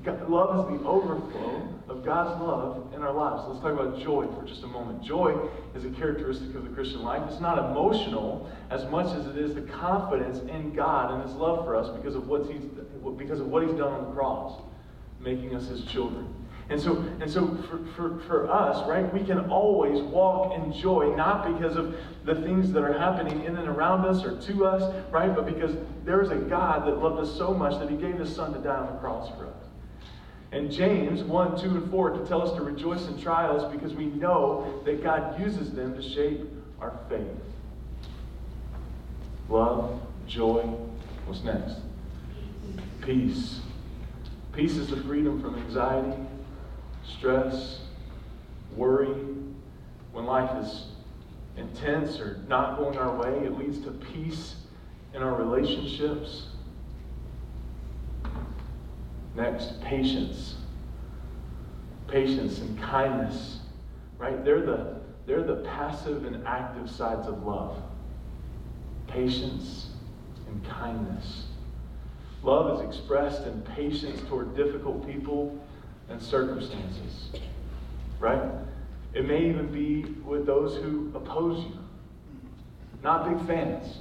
[0.04, 3.42] God, love is the overflow of God's love in our lives.
[3.48, 5.02] Let's talk about joy for just a moment.
[5.02, 5.34] Joy
[5.74, 7.22] is a characteristic of the Christian life.
[7.30, 11.64] It's not emotional as much as it is the confidence in God and His love
[11.64, 12.62] for us because of what He's
[13.16, 14.60] because of what He's done on the cross,
[15.20, 16.34] making us His children.
[16.70, 21.14] And so, and so for, for, for us, right, we can always walk in joy,
[21.14, 24.94] not because of the things that are happening in and around us or to us,
[25.10, 28.18] right, but because there is a God that loved us so much that he gave
[28.18, 29.63] his son to die on the cross for us.
[30.54, 34.06] And James 1, 2, and 4 to tell us to rejoice in trials because we
[34.06, 36.42] know that God uses them to shape
[36.80, 37.26] our faith.
[39.48, 40.62] Love, joy.
[41.26, 41.78] What's next?
[43.00, 43.58] Peace.
[44.52, 46.22] Peace is the freedom from anxiety,
[47.04, 47.80] stress,
[48.76, 49.12] worry.
[50.12, 50.84] When life is
[51.56, 54.54] intense or not going our way, it leads to peace
[55.14, 56.46] in our relationships.
[59.34, 60.56] Next, patience.
[62.08, 63.58] Patience and kindness.
[64.18, 64.44] Right?
[64.44, 67.82] They're the, they're the passive and active sides of love.
[69.08, 69.88] Patience
[70.48, 71.46] and kindness.
[72.42, 75.58] Love is expressed in patience toward difficult people
[76.08, 77.30] and circumstances.
[78.18, 78.42] right?
[79.14, 81.78] It may even be with those who oppose you.
[83.02, 83.98] Not big fans,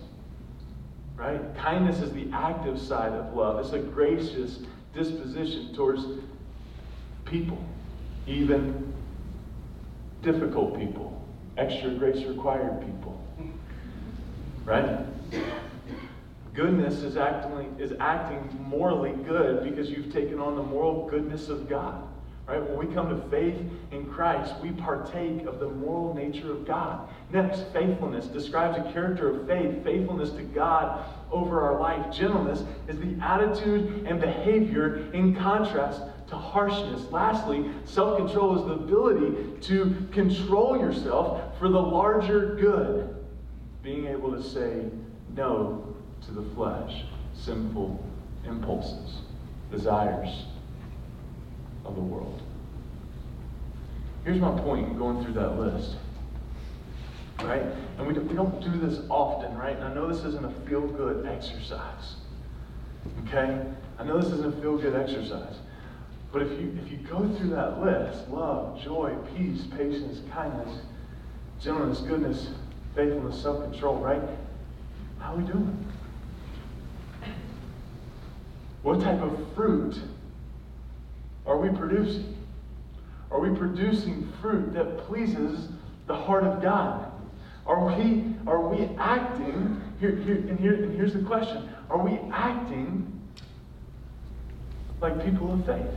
[1.15, 1.41] right?
[1.58, 3.60] Kindness is the active side of love.
[3.60, 4.60] It's a gracious
[4.93, 6.06] disposition towards
[7.25, 7.63] people,
[8.27, 8.93] even
[10.21, 11.21] difficult people,
[11.58, 13.19] extra grace required people,
[14.65, 14.99] right?
[16.53, 21.67] Goodness is acting, is acting morally good because you've taken on the moral goodness of
[21.67, 22.08] God.
[22.45, 22.62] Right?
[22.62, 23.56] When we come to faith
[23.91, 27.08] in Christ, we partake of the moral nature of God.
[27.32, 32.13] Next, faithfulness describes a character of faith, faithfulness to God over our life.
[32.13, 37.12] Gentleness is the attitude and behavior in contrast to harshness.
[37.12, 43.15] Lastly, self control is the ability to control yourself for the larger good.
[43.82, 44.86] Being able to say
[45.36, 48.02] no to the flesh, sinful
[48.46, 49.22] impulses,
[49.72, 50.46] desires
[51.84, 52.41] of the world.
[54.24, 55.98] Here's my point going through that list.
[57.43, 57.63] Right?
[57.97, 59.75] And we, we don't do this often, right?
[59.75, 62.15] And I know this isn't a feel good exercise.
[63.27, 63.62] Okay?
[63.99, 65.56] I know this isn't a feel good exercise.
[66.32, 70.79] But if you, if you go through that list love, joy, peace, patience, kindness,
[71.62, 72.49] gentleness, goodness,
[72.95, 74.21] faithfulness, self control, right?
[75.19, 75.86] How are we doing?
[78.82, 79.95] What type of fruit
[81.45, 82.36] are we producing?
[83.32, 85.69] Are we producing fruit that pleases
[86.08, 87.03] the heart of God?
[87.65, 92.19] Are we, are we acting, here, here, and, here, and here's the question are we
[92.32, 93.21] acting
[95.02, 95.95] like people of faith?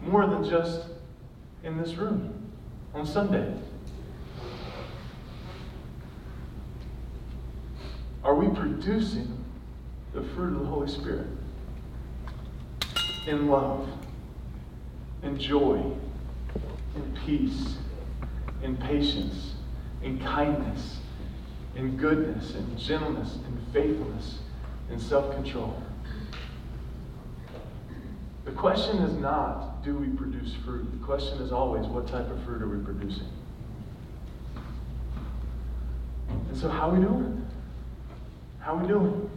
[0.00, 0.86] More than just
[1.62, 2.50] in this room
[2.94, 3.54] on Sunday.
[8.24, 9.44] Are we producing
[10.12, 11.26] the fruit of the Holy Spirit?
[13.26, 13.88] in love,
[15.22, 15.80] in joy,
[16.96, 17.76] in peace,
[18.62, 19.54] in patience,
[20.02, 20.98] in kindness,
[21.74, 24.38] in goodness, in gentleness, in faithfulness,
[24.90, 25.82] in self control.
[28.44, 30.90] The question is not, do we produce fruit?
[30.98, 33.28] The question is always, what type of fruit are we producing?
[36.28, 37.46] And so, how are we doing?
[38.58, 39.30] How are we doing?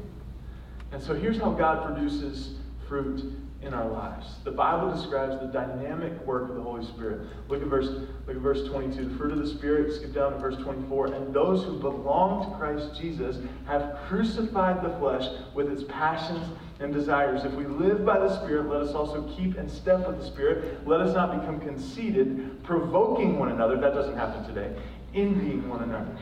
[0.91, 2.55] And so, here's how God produces
[2.87, 3.23] fruit
[3.65, 4.27] in our lives.
[4.43, 7.21] The Bible describes the dynamic work of the Holy Spirit.
[7.49, 7.87] Look at verse,
[8.27, 9.09] look at verse 22.
[9.09, 11.07] The fruit of the Spirit, skip down to verse 24.
[11.07, 16.45] And those who belong to Christ Jesus have crucified the flesh with its passions
[16.79, 17.43] and desires.
[17.43, 20.87] If we live by the Spirit, let us also keep in step with the Spirit.
[20.87, 23.77] Let us not become conceited, provoking one another.
[23.77, 24.79] That doesn't happen today.
[25.15, 26.15] Envying one another.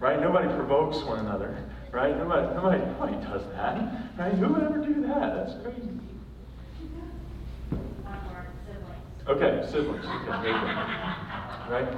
[0.00, 0.20] Right?
[0.20, 1.56] Nobody provokes one another.
[1.92, 2.16] Right?
[2.16, 4.18] Nobody, nobody, nobody does that.
[4.18, 4.32] Right?
[4.32, 5.36] Who would ever do that?
[5.36, 5.90] That's crazy.
[9.28, 10.04] Okay, siblings.
[10.04, 10.50] Okay,
[11.70, 11.88] right?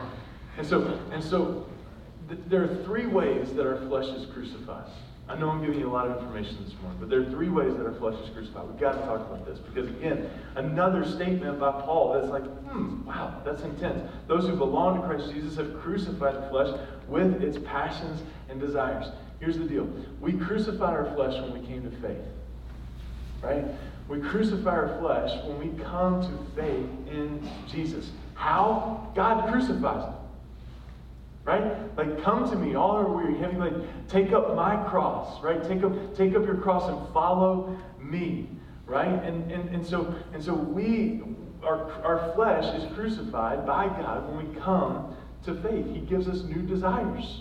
[0.58, 1.66] And so, and so
[2.28, 4.84] th- there are three ways that our flesh is crucified.
[5.28, 7.48] I know I'm giving you a lot of information this morning, but there are three
[7.48, 8.68] ways that our flesh is crucified.
[8.68, 13.06] We've got to talk about this because, again, another statement by Paul that's like, hmm,
[13.06, 14.02] wow, that's intense.
[14.26, 19.06] Those who belong to Christ Jesus have crucified the flesh with its passions and desires.
[19.40, 19.88] Here's the deal
[20.20, 22.24] we crucified our flesh when we came to faith,
[23.40, 23.64] right?
[24.12, 28.10] We crucify our flesh when we come to faith in Jesus.
[28.34, 29.10] How?
[29.14, 30.14] God crucifies them.
[31.44, 31.96] Right?
[31.96, 35.66] Like, come to me, all are weary, heavy like, take up my cross, right?
[35.66, 38.50] Take up, take up your cross and follow me.
[38.84, 39.08] Right?
[39.08, 41.22] And, and, and so and so we
[41.64, 45.86] our, our flesh is crucified by God when we come to faith.
[45.86, 47.40] He gives us new desires.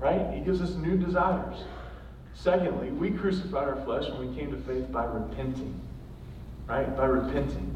[0.00, 0.34] Right?
[0.34, 1.62] He gives us new desires.
[2.38, 5.80] Secondly, we crucified our flesh when we came to faith by repenting.
[6.66, 6.94] Right?
[6.96, 7.74] By repenting.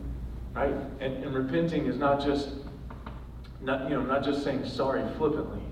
[0.54, 0.74] Right?
[1.00, 2.50] And, and repenting is not just
[3.62, 5.62] not, you know, not just saying sorry flippantly,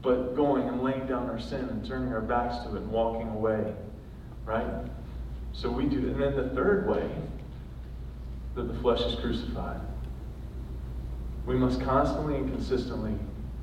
[0.00, 3.28] but going and laying down our sin and turning our backs to it and walking
[3.28, 3.74] away.
[4.44, 4.66] Right?
[5.52, 7.08] So we do And then the third way
[8.54, 9.80] that the flesh is crucified,
[11.46, 13.14] we must constantly and consistently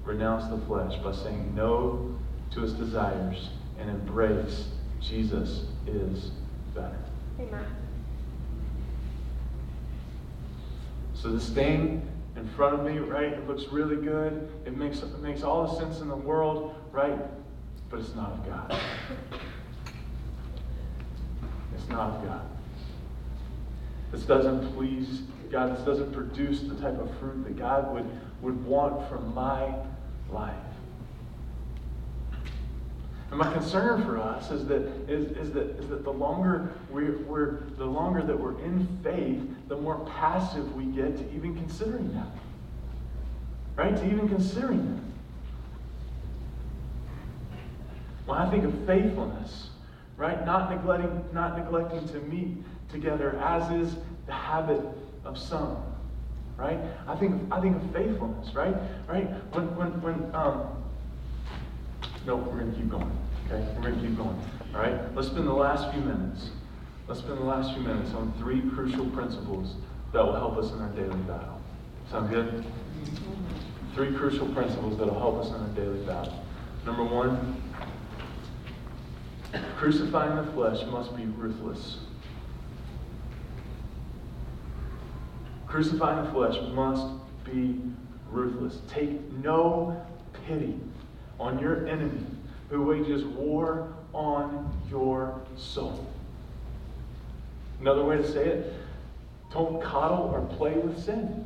[0.03, 2.17] renounce the flesh by saying no
[2.51, 3.49] to its desires
[3.79, 4.67] and embrace
[5.01, 6.31] Jesus is
[6.75, 6.99] better.
[7.39, 7.65] Amen.
[11.13, 13.33] So this thing in front of me, right?
[13.33, 14.49] It looks really good.
[14.65, 17.17] It makes it makes all the sense in the world, right?
[17.89, 18.81] But it's not of God.
[21.75, 22.45] It's not of God.
[24.11, 25.21] This doesn't please
[25.51, 25.75] God.
[25.75, 28.05] This doesn't produce the type of fruit that God would,
[28.41, 29.73] would want from my
[30.29, 30.55] life.
[33.29, 37.19] And my concern for us is that is, is that is that the longer we're,
[37.19, 42.11] we're the longer that we're in faith, the more passive we get to even considering
[42.13, 42.27] that.
[43.75, 43.95] Right?
[43.95, 45.03] To even considering that.
[48.25, 49.69] When I think of faithfulness,
[50.17, 50.43] right?
[50.45, 52.57] Not neglecting, not neglecting to meet
[52.89, 54.81] together, as is the habit
[55.23, 55.77] of some.
[56.57, 56.79] Right?
[57.07, 58.75] I think I think of faithfulness, right?
[59.07, 59.29] Right?
[59.53, 60.78] When when when um
[62.25, 63.11] no, we're gonna keep going.
[63.45, 63.65] Okay?
[63.75, 64.39] We're gonna keep going.
[64.73, 65.15] All right?
[65.15, 66.49] Let's spend the last few minutes.
[67.07, 69.75] Let's spend the last few minutes on three crucial principles
[70.13, 71.59] that will help us in our daily battle.
[72.11, 72.65] Sound good?
[73.95, 76.43] Three crucial principles that will help us in our daily battle.
[76.85, 77.61] Number one,
[79.77, 81.97] crucifying the flesh must be ruthless.
[85.67, 87.05] Crucifying the flesh must
[87.43, 87.79] be
[88.31, 88.81] ruthless.
[88.87, 90.05] Take no
[90.47, 90.79] pity
[91.39, 92.25] on your enemy
[92.69, 96.05] who wages war on your soul.
[97.79, 98.73] Another way to say it
[99.51, 101.45] don't coddle or play with sin.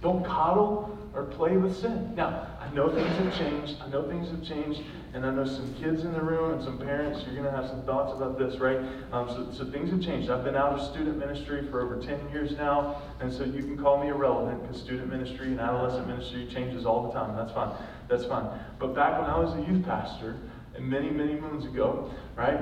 [0.00, 2.12] Don't coddle or play with sin.
[2.16, 3.76] Now, I know things have changed.
[3.80, 4.82] I know things have changed.
[5.12, 7.68] And I know some kids in the room and some parents, you're going to have
[7.68, 8.78] some thoughts about this, right?
[9.12, 10.28] Um, so, so things have changed.
[10.28, 13.00] I've been out of student ministry for over 10 years now.
[13.20, 17.06] And so you can call me irrelevant because student ministry and adolescent ministry changes all
[17.06, 17.36] the time.
[17.36, 17.76] That's fine.
[18.08, 18.46] That's fine.
[18.80, 20.36] But back when I was a youth pastor,
[20.74, 22.60] and many, many moons ago, right,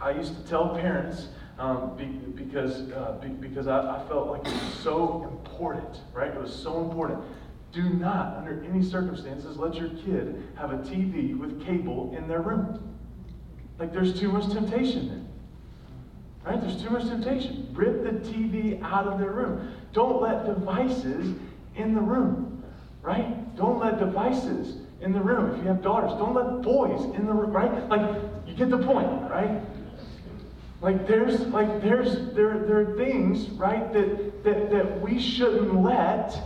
[0.00, 4.40] I used to tell parents, um, be, because, uh, be, because I, I felt like
[4.40, 6.30] it was so important, right?
[6.30, 7.22] It was so important.
[7.72, 12.42] Do not, under any circumstances, let your kid have a TV with cable in their
[12.42, 12.96] room.
[13.78, 16.52] Like there's too much temptation there.
[16.52, 16.60] Right?
[16.60, 17.68] There's too much temptation.
[17.72, 19.72] Rip the TV out of their room.
[19.92, 21.34] Don't let devices
[21.76, 22.62] in the room.
[23.00, 23.56] Right?
[23.56, 25.54] Don't let devices in the room.
[25.54, 27.52] If you have daughters, don't let boys in the room.
[27.52, 27.88] Right?
[27.88, 29.62] Like you get the point, right?
[30.82, 36.36] Like there's like there's there there are things, right, that that, that we shouldn't let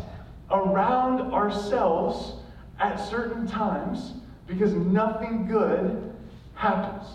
[0.50, 2.34] around ourselves
[2.78, 4.12] at certain times
[4.46, 6.14] because nothing good
[6.54, 7.08] happens.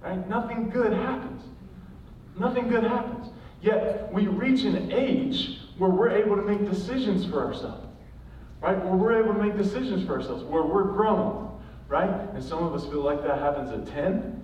[0.00, 0.26] Right?
[0.28, 1.42] Nothing good happens.
[2.38, 3.28] Nothing good happens.
[3.60, 7.86] Yet we reach an age where we're able to make decisions for ourselves.
[8.60, 8.82] Right?
[8.84, 11.60] Where we're able to make decisions for ourselves, where we're grown.
[11.88, 12.10] Right?
[12.34, 14.39] And some of us feel like that happens at 10,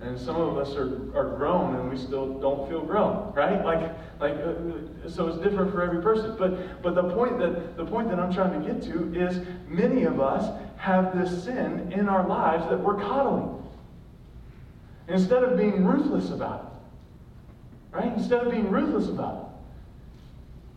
[0.00, 3.64] and some of us are, are grown and we still don't feel grown, right?
[3.64, 6.36] Like, like, uh, so it's different for every person.
[6.38, 10.04] But, but the point that the point that I'm trying to get to is many
[10.04, 13.62] of us have this sin in our lives that we're coddling.
[15.08, 16.82] Instead of being ruthless about
[17.92, 18.12] it, right?
[18.12, 19.45] Instead of being ruthless about it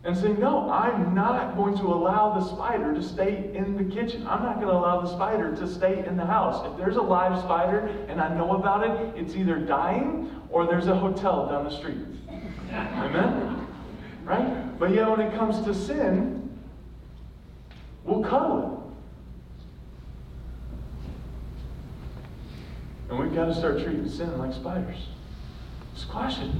[0.04, 4.26] and say, No, I'm not going to allow the spider to stay in the kitchen.
[4.26, 6.66] I'm not going to allow the spider to stay in the house.
[6.66, 10.86] If there's a live spider and I know about it, it's either dying or there's
[10.86, 11.98] a hotel down the street.
[12.72, 13.66] Amen?
[14.24, 14.78] Right?
[14.78, 16.58] But yet, when it comes to sin,
[18.04, 18.80] we'll cuddle it.
[23.10, 25.08] And we've got to start treating sin like spiders.
[25.96, 26.50] Squash it.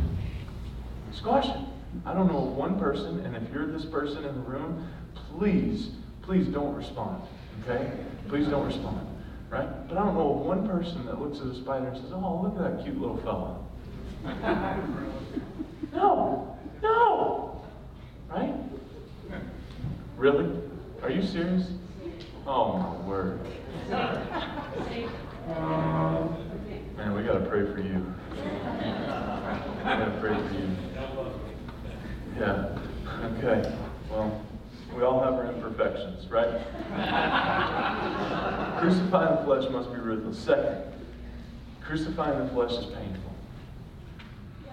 [1.12, 1.56] Squash it.
[2.04, 5.90] I don't know one person, and if you're this person in the room, please,
[6.22, 7.22] please don't respond.
[7.62, 7.90] Okay?
[8.28, 9.06] Please don't respond.
[9.50, 9.68] Right?
[9.88, 12.56] But I don't know one person that looks at a spider and says, Oh, look
[12.64, 13.66] at that cute little fellow.
[15.92, 16.56] no.
[16.82, 17.62] No.
[18.30, 18.54] Right?
[20.16, 20.48] Really?
[21.02, 21.72] Are you serious?
[22.46, 23.40] Oh my word.
[26.96, 28.14] Man, we gotta pray for you.
[28.36, 28.42] We
[29.82, 30.76] gotta pray for you.
[32.40, 32.68] Yeah.
[33.36, 33.70] Okay.
[34.10, 34.40] Well,
[34.96, 36.48] we all have our imperfections, right?
[38.80, 40.38] crucifying the flesh must be ruthless.
[40.38, 40.84] Second,
[41.82, 43.34] crucifying the flesh is painful.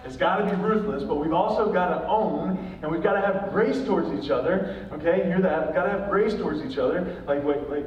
[0.05, 3.21] It's got to be ruthless, but we've also got to own and we've got to
[3.21, 4.87] have grace towards each other.
[4.93, 5.65] Okay, hear that?
[5.65, 7.21] We've got to have grace towards each other.
[7.27, 7.83] Like, like, like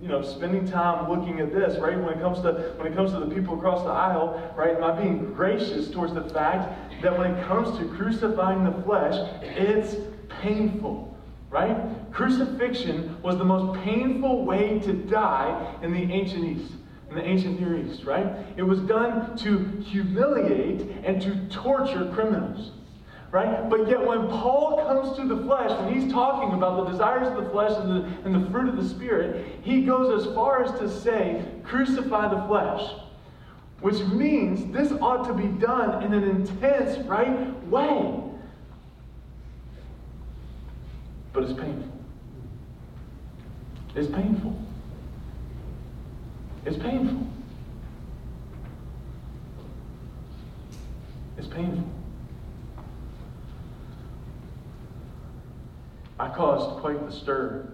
[0.00, 1.96] you know, spending time looking at this, right?
[1.96, 4.74] When it comes to when it comes to the people across the aisle, right?
[4.74, 9.14] Am I being gracious towards the fact that when it comes to crucifying the flesh,
[9.42, 9.96] it's
[10.40, 11.16] painful,
[11.50, 11.76] right?
[12.12, 16.72] Crucifixion was the most painful way to die in the ancient East,
[17.10, 18.26] in the ancient Near East, right?
[18.56, 22.72] It was done to humiliate and to torture criminals
[23.32, 23.68] right?
[23.70, 27.42] But yet, when Paul comes to the flesh, when he's talking about the desires of
[27.42, 30.70] the flesh and the, and the fruit of the Spirit, he goes as far as
[30.78, 32.92] to say, crucify the flesh.
[33.82, 38.14] Which means this ought to be done in an intense, right way.
[41.32, 41.92] But it's painful.
[43.96, 44.56] It's painful.
[46.64, 47.26] It's painful.
[51.36, 51.84] It's painful.
[56.20, 57.72] I caused quite the stir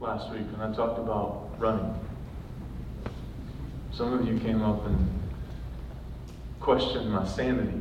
[0.00, 1.94] last week when I talked about running.
[3.92, 5.23] Some of you came up and
[6.64, 7.78] questioned my sanity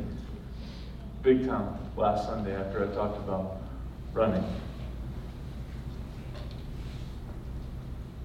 [1.21, 3.61] big time last Sunday after I talked about
[4.11, 4.43] running.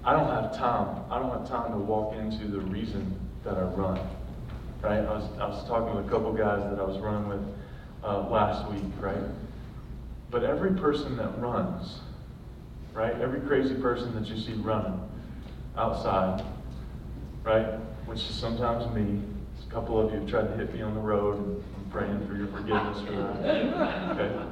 [0.04, 1.04] I don't have time.
[1.12, 4.00] I don't have time to walk into the reason that I run.
[4.82, 4.98] Right?
[4.98, 7.42] I was, I was talking with a couple guys that I was running with
[8.02, 9.16] uh, last week, right?
[10.28, 12.00] But every person that runs,
[12.94, 13.14] right?
[13.20, 15.08] Every crazy person that you see running
[15.76, 16.44] outside,
[17.44, 17.74] right?
[18.06, 19.22] Which is sometimes me.
[19.68, 21.36] A couple of you have tried to hit me on the road.
[21.36, 24.10] and I'm praying for your forgiveness for that.
[24.18, 24.48] Okay?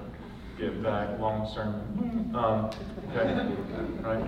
[0.58, 2.34] Get back, long sermon.
[2.34, 2.70] Um,
[3.10, 3.56] okay?
[4.02, 4.26] Right?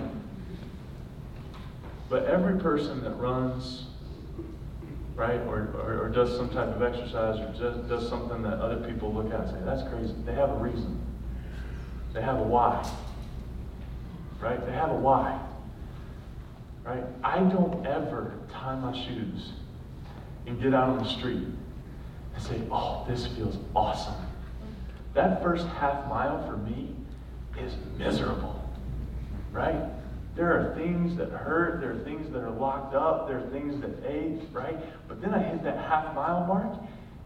[2.08, 3.84] But every person that runs,
[5.14, 8.86] right, or, or, or, does some type of exercise, or does, does something that other
[8.86, 10.14] people look at and say, that's crazy.
[10.24, 11.00] They have a reason.
[12.14, 12.90] They have a why.
[14.40, 14.64] Right?
[14.64, 15.38] They have a why.
[16.82, 17.04] Right?
[17.22, 19.52] I don't ever tie my shoes
[20.48, 21.46] and get out on the street
[22.34, 24.14] and say, oh, this feels awesome.
[25.14, 26.94] That first half mile for me
[27.58, 28.54] is miserable.
[29.52, 29.80] Right?
[30.36, 31.80] There are things that hurt.
[31.80, 33.28] There are things that are locked up.
[33.28, 34.78] There are things that ache, right?
[35.06, 36.78] But then I hit that half mile mark,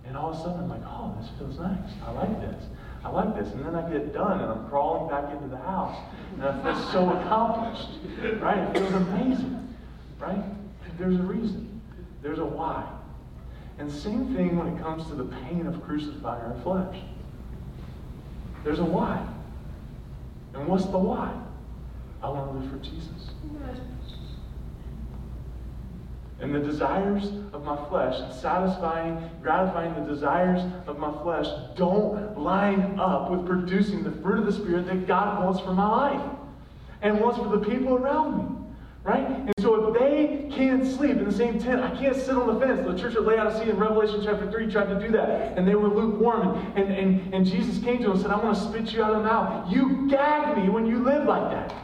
[0.07, 1.93] and all of a sudden I'm like, oh, this feels nice.
[2.05, 2.65] I like this.
[3.05, 3.53] I like this.
[3.53, 5.97] And then I get done, and I'm crawling back into the house,
[6.35, 7.89] and I feel so accomplished,
[8.41, 8.59] right?
[8.59, 9.75] It feels amazing,
[10.19, 10.43] right?
[10.99, 11.81] There's a reason.
[12.23, 12.89] There's a why.
[13.79, 16.97] And same thing when it comes to the pain of crucifying our flesh.
[18.65, 19.27] There's a why.
[20.55, 21.33] And what's the why?
[22.23, 23.31] I want to live for Jesus.
[26.41, 31.47] And the desires of my flesh, satisfying, gratifying the desires of my flesh,
[31.77, 35.89] don't line up with producing the fruit of the Spirit that God wants for my
[35.89, 36.31] life
[37.01, 38.62] and wants for the people around me.
[39.05, 39.27] Right?
[39.27, 42.65] And so if they can't sleep in the same tent, I can't sit on the
[42.65, 42.87] fence.
[42.87, 45.59] The church at Laodicea in Revelation chapter 3 tried to do that.
[45.59, 46.57] And they were lukewarm.
[46.77, 49.03] And, and, and, and Jesus came to them and said, I want to spit you
[49.03, 49.73] out of the mouth.
[49.73, 51.75] You gag me when you live like that.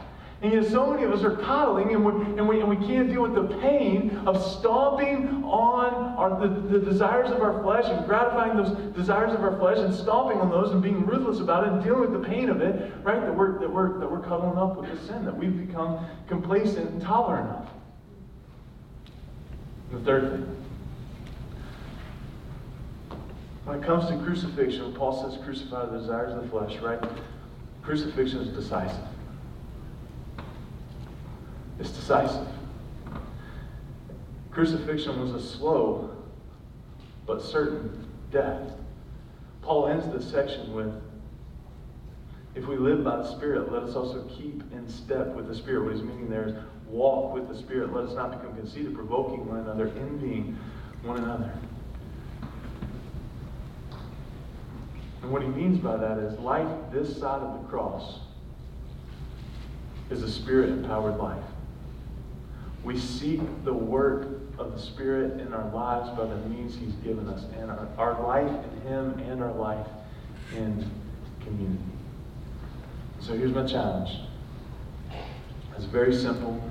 [0.41, 3.09] And yet, so many of us are coddling, and we, and we, and we can't
[3.09, 8.05] deal with the pain of stomping on our, the, the desires of our flesh and
[8.05, 11.73] gratifying those desires of our flesh and stomping on those and being ruthless about it
[11.73, 13.19] and dealing with the pain of it, right?
[13.19, 16.89] That we're, that we're, that we're cuddling up with the sin, that we've become complacent
[16.89, 17.67] and tolerant of.
[19.91, 20.55] The third thing.
[23.65, 27.03] When it comes to crucifixion, Paul says crucify the desires of the flesh, right?
[27.81, 28.95] Crucifixion is decisive.
[31.79, 32.47] It's decisive.
[34.51, 36.09] Crucifixion was a slow
[37.25, 38.71] but certain death.
[39.61, 40.93] Paul ends this section with
[42.55, 45.85] if we live by the Spirit, let us also keep in step with the Spirit.
[45.85, 46.55] What he's meaning there is
[46.87, 47.93] walk with the Spirit.
[47.93, 50.57] Let us not become conceited, provoking one another, envying
[51.03, 51.53] one another.
[55.21, 58.19] And what he means by that is life this side of the cross
[60.09, 61.43] is a spirit empowered life.
[62.83, 64.27] We seek the work
[64.57, 68.21] of the Spirit in our lives by the means He's given us, and our, our
[68.23, 69.87] life in Him and our life
[70.55, 70.89] in
[71.41, 71.83] community.
[73.19, 74.09] So here's my challenge.
[75.75, 76.61] It's very simple,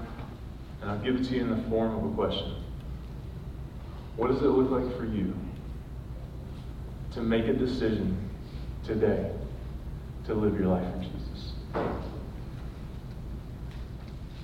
[0.81, 2.55] and I'll give it to you in the form of a question.
[4.17, 5.35] What does it look like for you
[7.13, 8.31] to make a decision
[8.85, 9.31] today
[10.27, 11.53] to live your life for Jesus?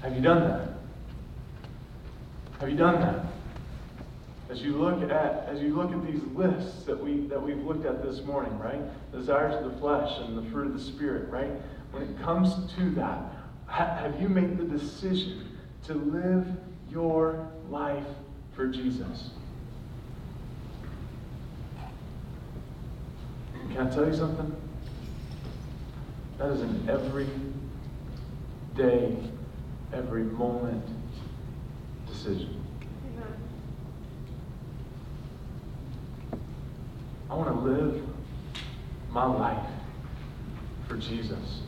[0.02, 0.73] Have you done that?
[2.64, 3.26] Have you done that?
[4.48, 7.84] As you look at as you look at these lists that we that we've looked
[7.84, 8.80] at this morning, right?
[9.12, 11.50] Desires of the flesh and the fruit of the spirit, right?
[11.90, 13.32] When it comes to that,
[13.66, 15.58] ha- have you made the decision
[15.88, 16.46] to live
[16.90, 18.06] your life
[18.56, 19.28] for Jesus?
[23.74, 24.56] Can I tell you something?
[26.38, 27.28] That is an every
[28.74, 29.18] day,
[29.92, 30.93] every moment
[32.24, 32.64] decision.
[37.30, 38.02] I want to live
[39.10, 39.66] my life
[40.88, 41.60] for Jesus.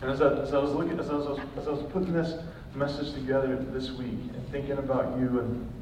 [0.00, 2.34] And as I, as I was looking, as I was, as I was putting this
[2.74, 5.72] message together this week and thinking about you and,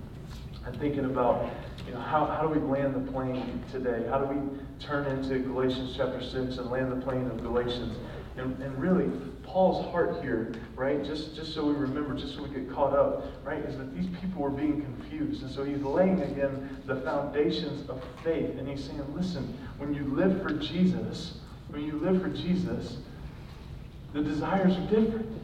[0.64, 1.50] and thinking about
[1.86, 4.06] you know, how, how do we land the plane today?
[4.08, 7.96] How do we turn into Galatians chapter 6 and land the plane of Galatians?
[8.36, 9.10] And, and really,
[9.56, 13.24] Paul's heart here, right, just, just so we remember, just so we get caught up,
[13.42, 15.42] right, is that these people were being confused.
[15.42, 18.50] And so he's laying again the foundations of faith.
[18.58, 21.38] And he's saying, listen, when you live for Jesus,
[21.70, 22.98] when you live for Jesus,
[24.12, 25.40] the desires are different.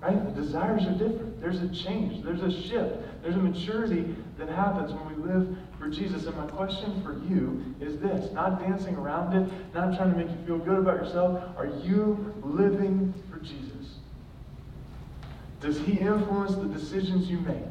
[0.00, 0.24] Right?
[0.24, 1.40] The desires are different.
[1.40, 2.22] There's a change.
[2.22, 2.98] There's a shift.
[3.24, 6.24] There's a maturity that happens when we live for Jesus.
[6.26, 10.30] And my question for you is this not dancing around it, not trying to make
[10.30, 11.42] you feel good about yourself.
[11.56, 13.98] Are you living for Jesus?
[15.60, 17.64] Does He influence the decisions you make?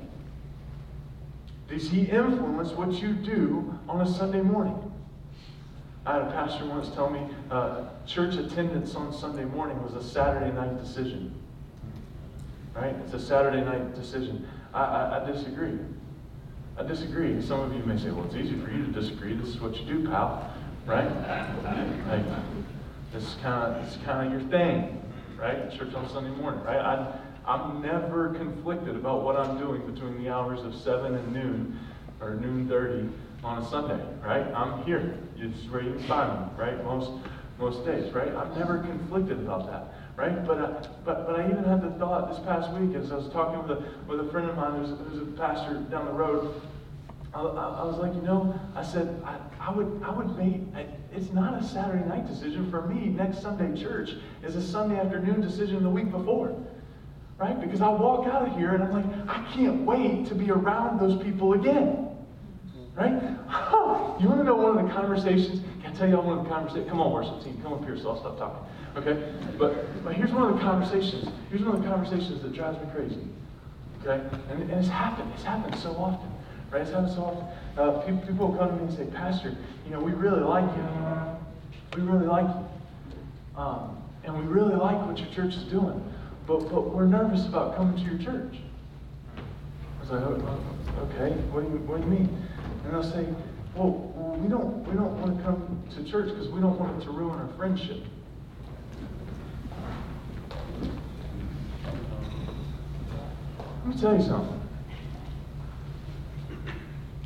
[1.67, 4.79] Does He influence what you do on a Sunday morning?
[6.05, 10.07] I had a pastor once tell me uh, church attendance on Sunday morning was a
[10.07, 11.33] Saturday night decision.
[12.75, 12.95] Right?
[13.05, 14.47] It's a Saturday night decision.
[14.73, 15.79] I, I, I disagree.
[16.75, 17.39] I disagree.
[17.41, 19.35] Some of you may say, well, it's easy for you to disagree.
[19.35, 20.51] This is what you do, pal.
[20.85, 21.05] Right?
[22.07, 22.25] Like,
[23.13, 25.01] this is kind of this kind of your thing,
[25.37, 25.71] right?
[25.71, 26.79] Church on Sunday morning, right?
[26.79, 31.79] I, I'm never conflicted about what I'm doing between the hours of 7 and noon
[32.19, 33.09] or noon 30
[33.43, 34.45] on a Sunday, right?
[34.53, 35.19] I'm here.
[35.37, 36.83] It's where you find me, right?
[36.83, 37.11] Most
[37.59, 38.33] most days, right?
[38.33, 40.45] I'm never conflicted about that right?
[40.45, 43.29] But, uh, but, but I even had the thought this past week as I was
[43.29, 46.61] talking with a, with a friend of mine who's, who's a pastor down the road.
[47.33, 50.61] I, I, was like, you know, I said, I, I would, I would make,
[51.11, 53.07] it's not a Saturday night decision for me.
[53.07, 54.11] Next Sunday church
[54.43, 56.55] is a Sunday afternoon decision the week before,
[57.39, 57.59] right?
[57.59, 60.99] Because I walk out of here and I'm like, I can't wait to be around
[60.99, 62.07] those people again,
[62.95, 63.13] right?
[64.21, 65.61] you want to know one of the conversations?
[65.81, 66.87] Can I tell you one of the conversations?
[66.87, 68.63] Come on, worship team, come up here so I'll stop talking.
[68.95, 69.33] Okay?
[69.57, 71.27] But, but here's one of the conversations.
[71.49, 73.27] Here's one of the conversations that drives me crazy.
[74.01, 74.23] Okay?
[74.49, 75.31] And, and it's happened.
[75.35, 76.29] It's happened so often.
[76.71, 76.81] Right?
[76.81, 77.45] It's happened so often.
[77.77, 82.01] Uh, people, people come to me and say, Pastor, you know, we really like you.
[82.01, 83.59] We really like you.
[83.59, 86.03] Um, and we really like what your church is doing.
[86.47, 88.57] But, but we're nervous about coming to your church.
[89.37, 90.59] I was like, oh,
[91.03, 92.47] okay, what do you, what do you mean?
[92.83, 93.25] And they'll say,
[93.75, 97.05] well, we don't, we don't want to come to church because we don't want it
[97.05, 98.03] to ruin our friendship.
[103.83, 104.61] Let me tell you something.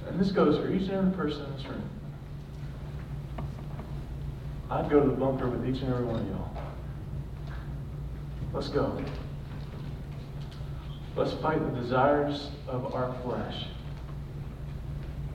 [0.08, 1.88] And this goes for each and every person in this room.
[4.72, 6.58] I'd go to the bunker with each and every one of y'all.
[8.54, 9.04] Let's go.
[11.16, 13.66] Let's fight the desires of our flesh.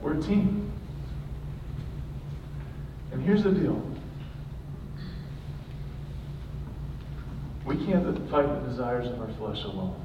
[0.01, 0.71] We're a team.
[3.13, 3.81] And here's the deal
[7.65, 10.02] we can't fight the desires of our flesh alone.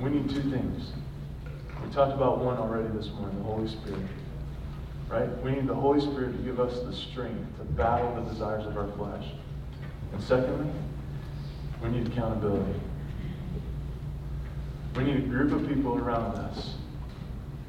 [0.00, 0.92] We need two things.
[1.84, 4.00] We talked about one already this morning the Holy Spirit.
[5.08, 5.28] Right?
[5.42, 8.76] We need the Holy Spirit to give us the strength to battle the desires of
[8.76, 9.24] our flesh.
[10.12, 10.70] And secondly,
[11.82, 12.80] we need accountability.
[14.96, 16.74] We need a group of people around us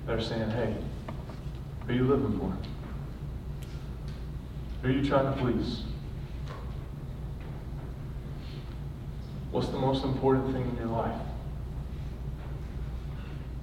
[0.05, 0.75] that are saying, hey,
[1.86, 2.57] who are you living for?
[4.82, 5.84] Who are you trying to please?
[9.51, 11.26] What's the most important thing in your life?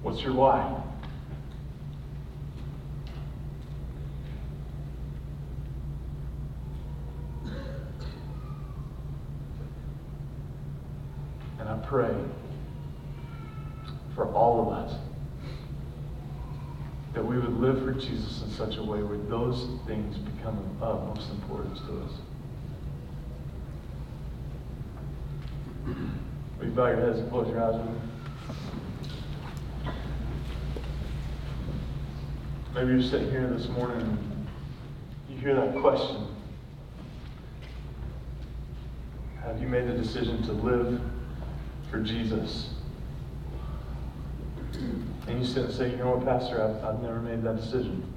[0.05, 0.83] What's your why?
[11.59, 12.13] And I pray
[14.13, 14.95] for all of us
[17.15, 21.15] that we would live for Jesus in such a way where those things become of
[21.15, 22.11] most importance to us.
[26.59, 28.01] Will you bow your heads and close your eyes with me?
[32.75, 34.47] Maybe you're sitting here this morning and
[35.29, 36.27] you hear that question.
[39.41, 40.99] Have you made the decision to live
[41.89, 42.71] for Jesus?
[44.73, 48.11] And you sit and say, you know what, Pastor, I've, I've never made that decision.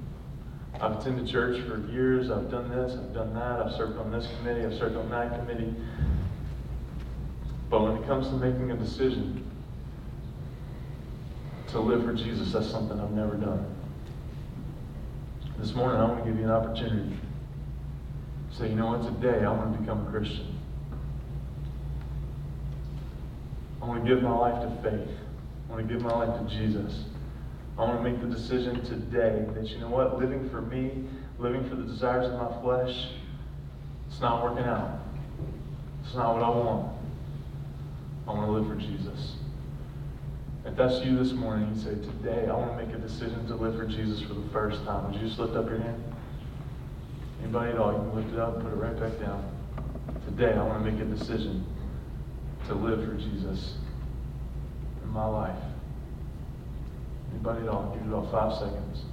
[0.81, 2.29] I've attended church for years.
[2.29, 3.61] I've done this, I've done that.
[3.61, 5.73] I've served on this committee, I've served on that committee.
[7.69, 9.49] But when it comes to making a decision
[11.67, 13.78] to live for Jesus, that's something I've never done.
[15.59, 17.17] This morning, I want to give you an opportunity.
[18.57, 20.57] Say, you know what, today I want to become a Christian.
[23.81, 25.17] I want to give my life to faith.
[25.67, 27.03] I want to give my life to Jesus.
[27.77, 31.03] I want to make the decision today that, you know what, living for me,
[31.39, 33.09] living for the desires of my flesh,
[34.07, 35.01] it's not working out.
[36.05, 36.97] It's not what I want.
[38.25, 39.35] I want to live for Jesus.
[40.65, 43.55] If that's you this morning, you say, Today I want to make a decision to
[43.55, 45.11] live for Jesus for the first time.
[45.11, 46.03] Would you just lift up your hand?
[47.41, 47.93] Anybody at all?
[47.93, 49.43] You can lift it up, put it right back down.
[50.25, 51.65] today I want to make a decision
[52.67, 53.75] to live for Jesus
[55.01, 55.63] in my life.
[57.31, 57.91] Anybody at all?
[57.93, 59.03] Give it about five seconds.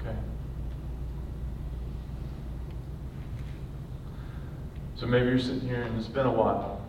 [0.00, 0.16] Okay.
[4.94, 6.81] So maybe you're sitting here and it's been a while.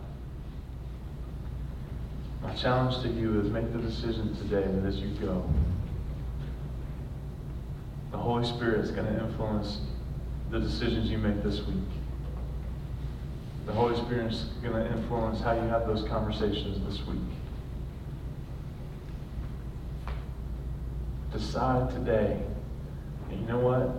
[2.43, 5.49] My challenge to you is make the decision today that as you go,
[8.11, 9.79] the Holy Spirit is going to influence
[10.51, 11.77] the decisions you make this week.
[13.65, 17.21] The Holy Spirit is going to influence how you have those conversations this week.
[21.31, 22.39] Decide today,
[23.31, 23.95] and you know what?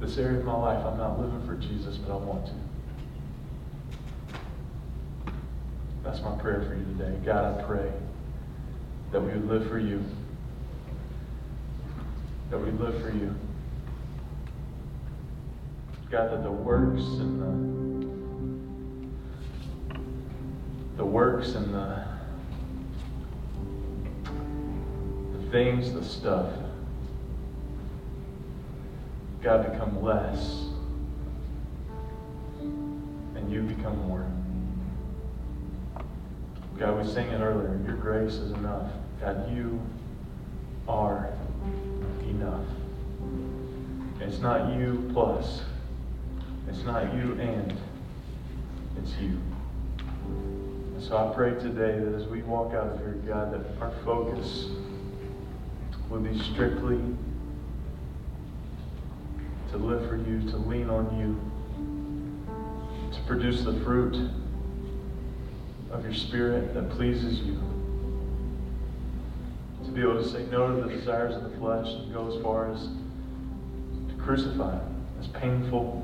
[0.00, 2.52] This area of my life, I'm not living for Jesus, but I want to.
[6.06, 7.18] That's my prayer for you today.
[7.24, 7.90] God, I pray
[9.10, 10.04] that we would live for you.
[12.50, 13.34] That we live for you.
[16.08, 17.76] God, that the works and the
[20.96, 22.04] the works and the
[25.36, 26.52] the things, the stuff,
[29.42, 30.66] God become less,
[32.60, 34.35] and you become more.
[36.78, 37.80] God, we sang it earlier.
[37.86, 38.90] Your grace is enough.
[39.18, 39.80] God, you
[40.86, 41.30] are
[42.28, 42.66] enough.
[44.20, 45.62] It's not you plus.
[46.68, 47.74] It's not you and.
[48.98, 49.40] It's you.
[49.96, 53.92] And so I pray today that as we walk out of here, God, that our
[54.04, 54.66] focus
[56.10, 57.00] will be strictly
[59.70, 61.40] to live for you, to lean on you,
[63.16, 64.30] to produce the fruit
[65.96, 67.54] of your spirit that pleases you.
[69.84, 72.42] To be able to say no to the desires of the flesh and go as
[72.42, 72.88] far as
[74.08, 74.82] to crucify, it,
[75.20, 76.02] as painful,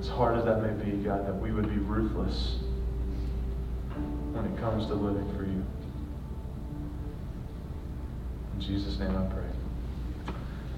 [0.00, 2.56] as hard as that may be, God, that we would be ruthless
[4.32, 5.64] when it comes to living for you.
[8.54, 9.49] In Jesus' name I pray.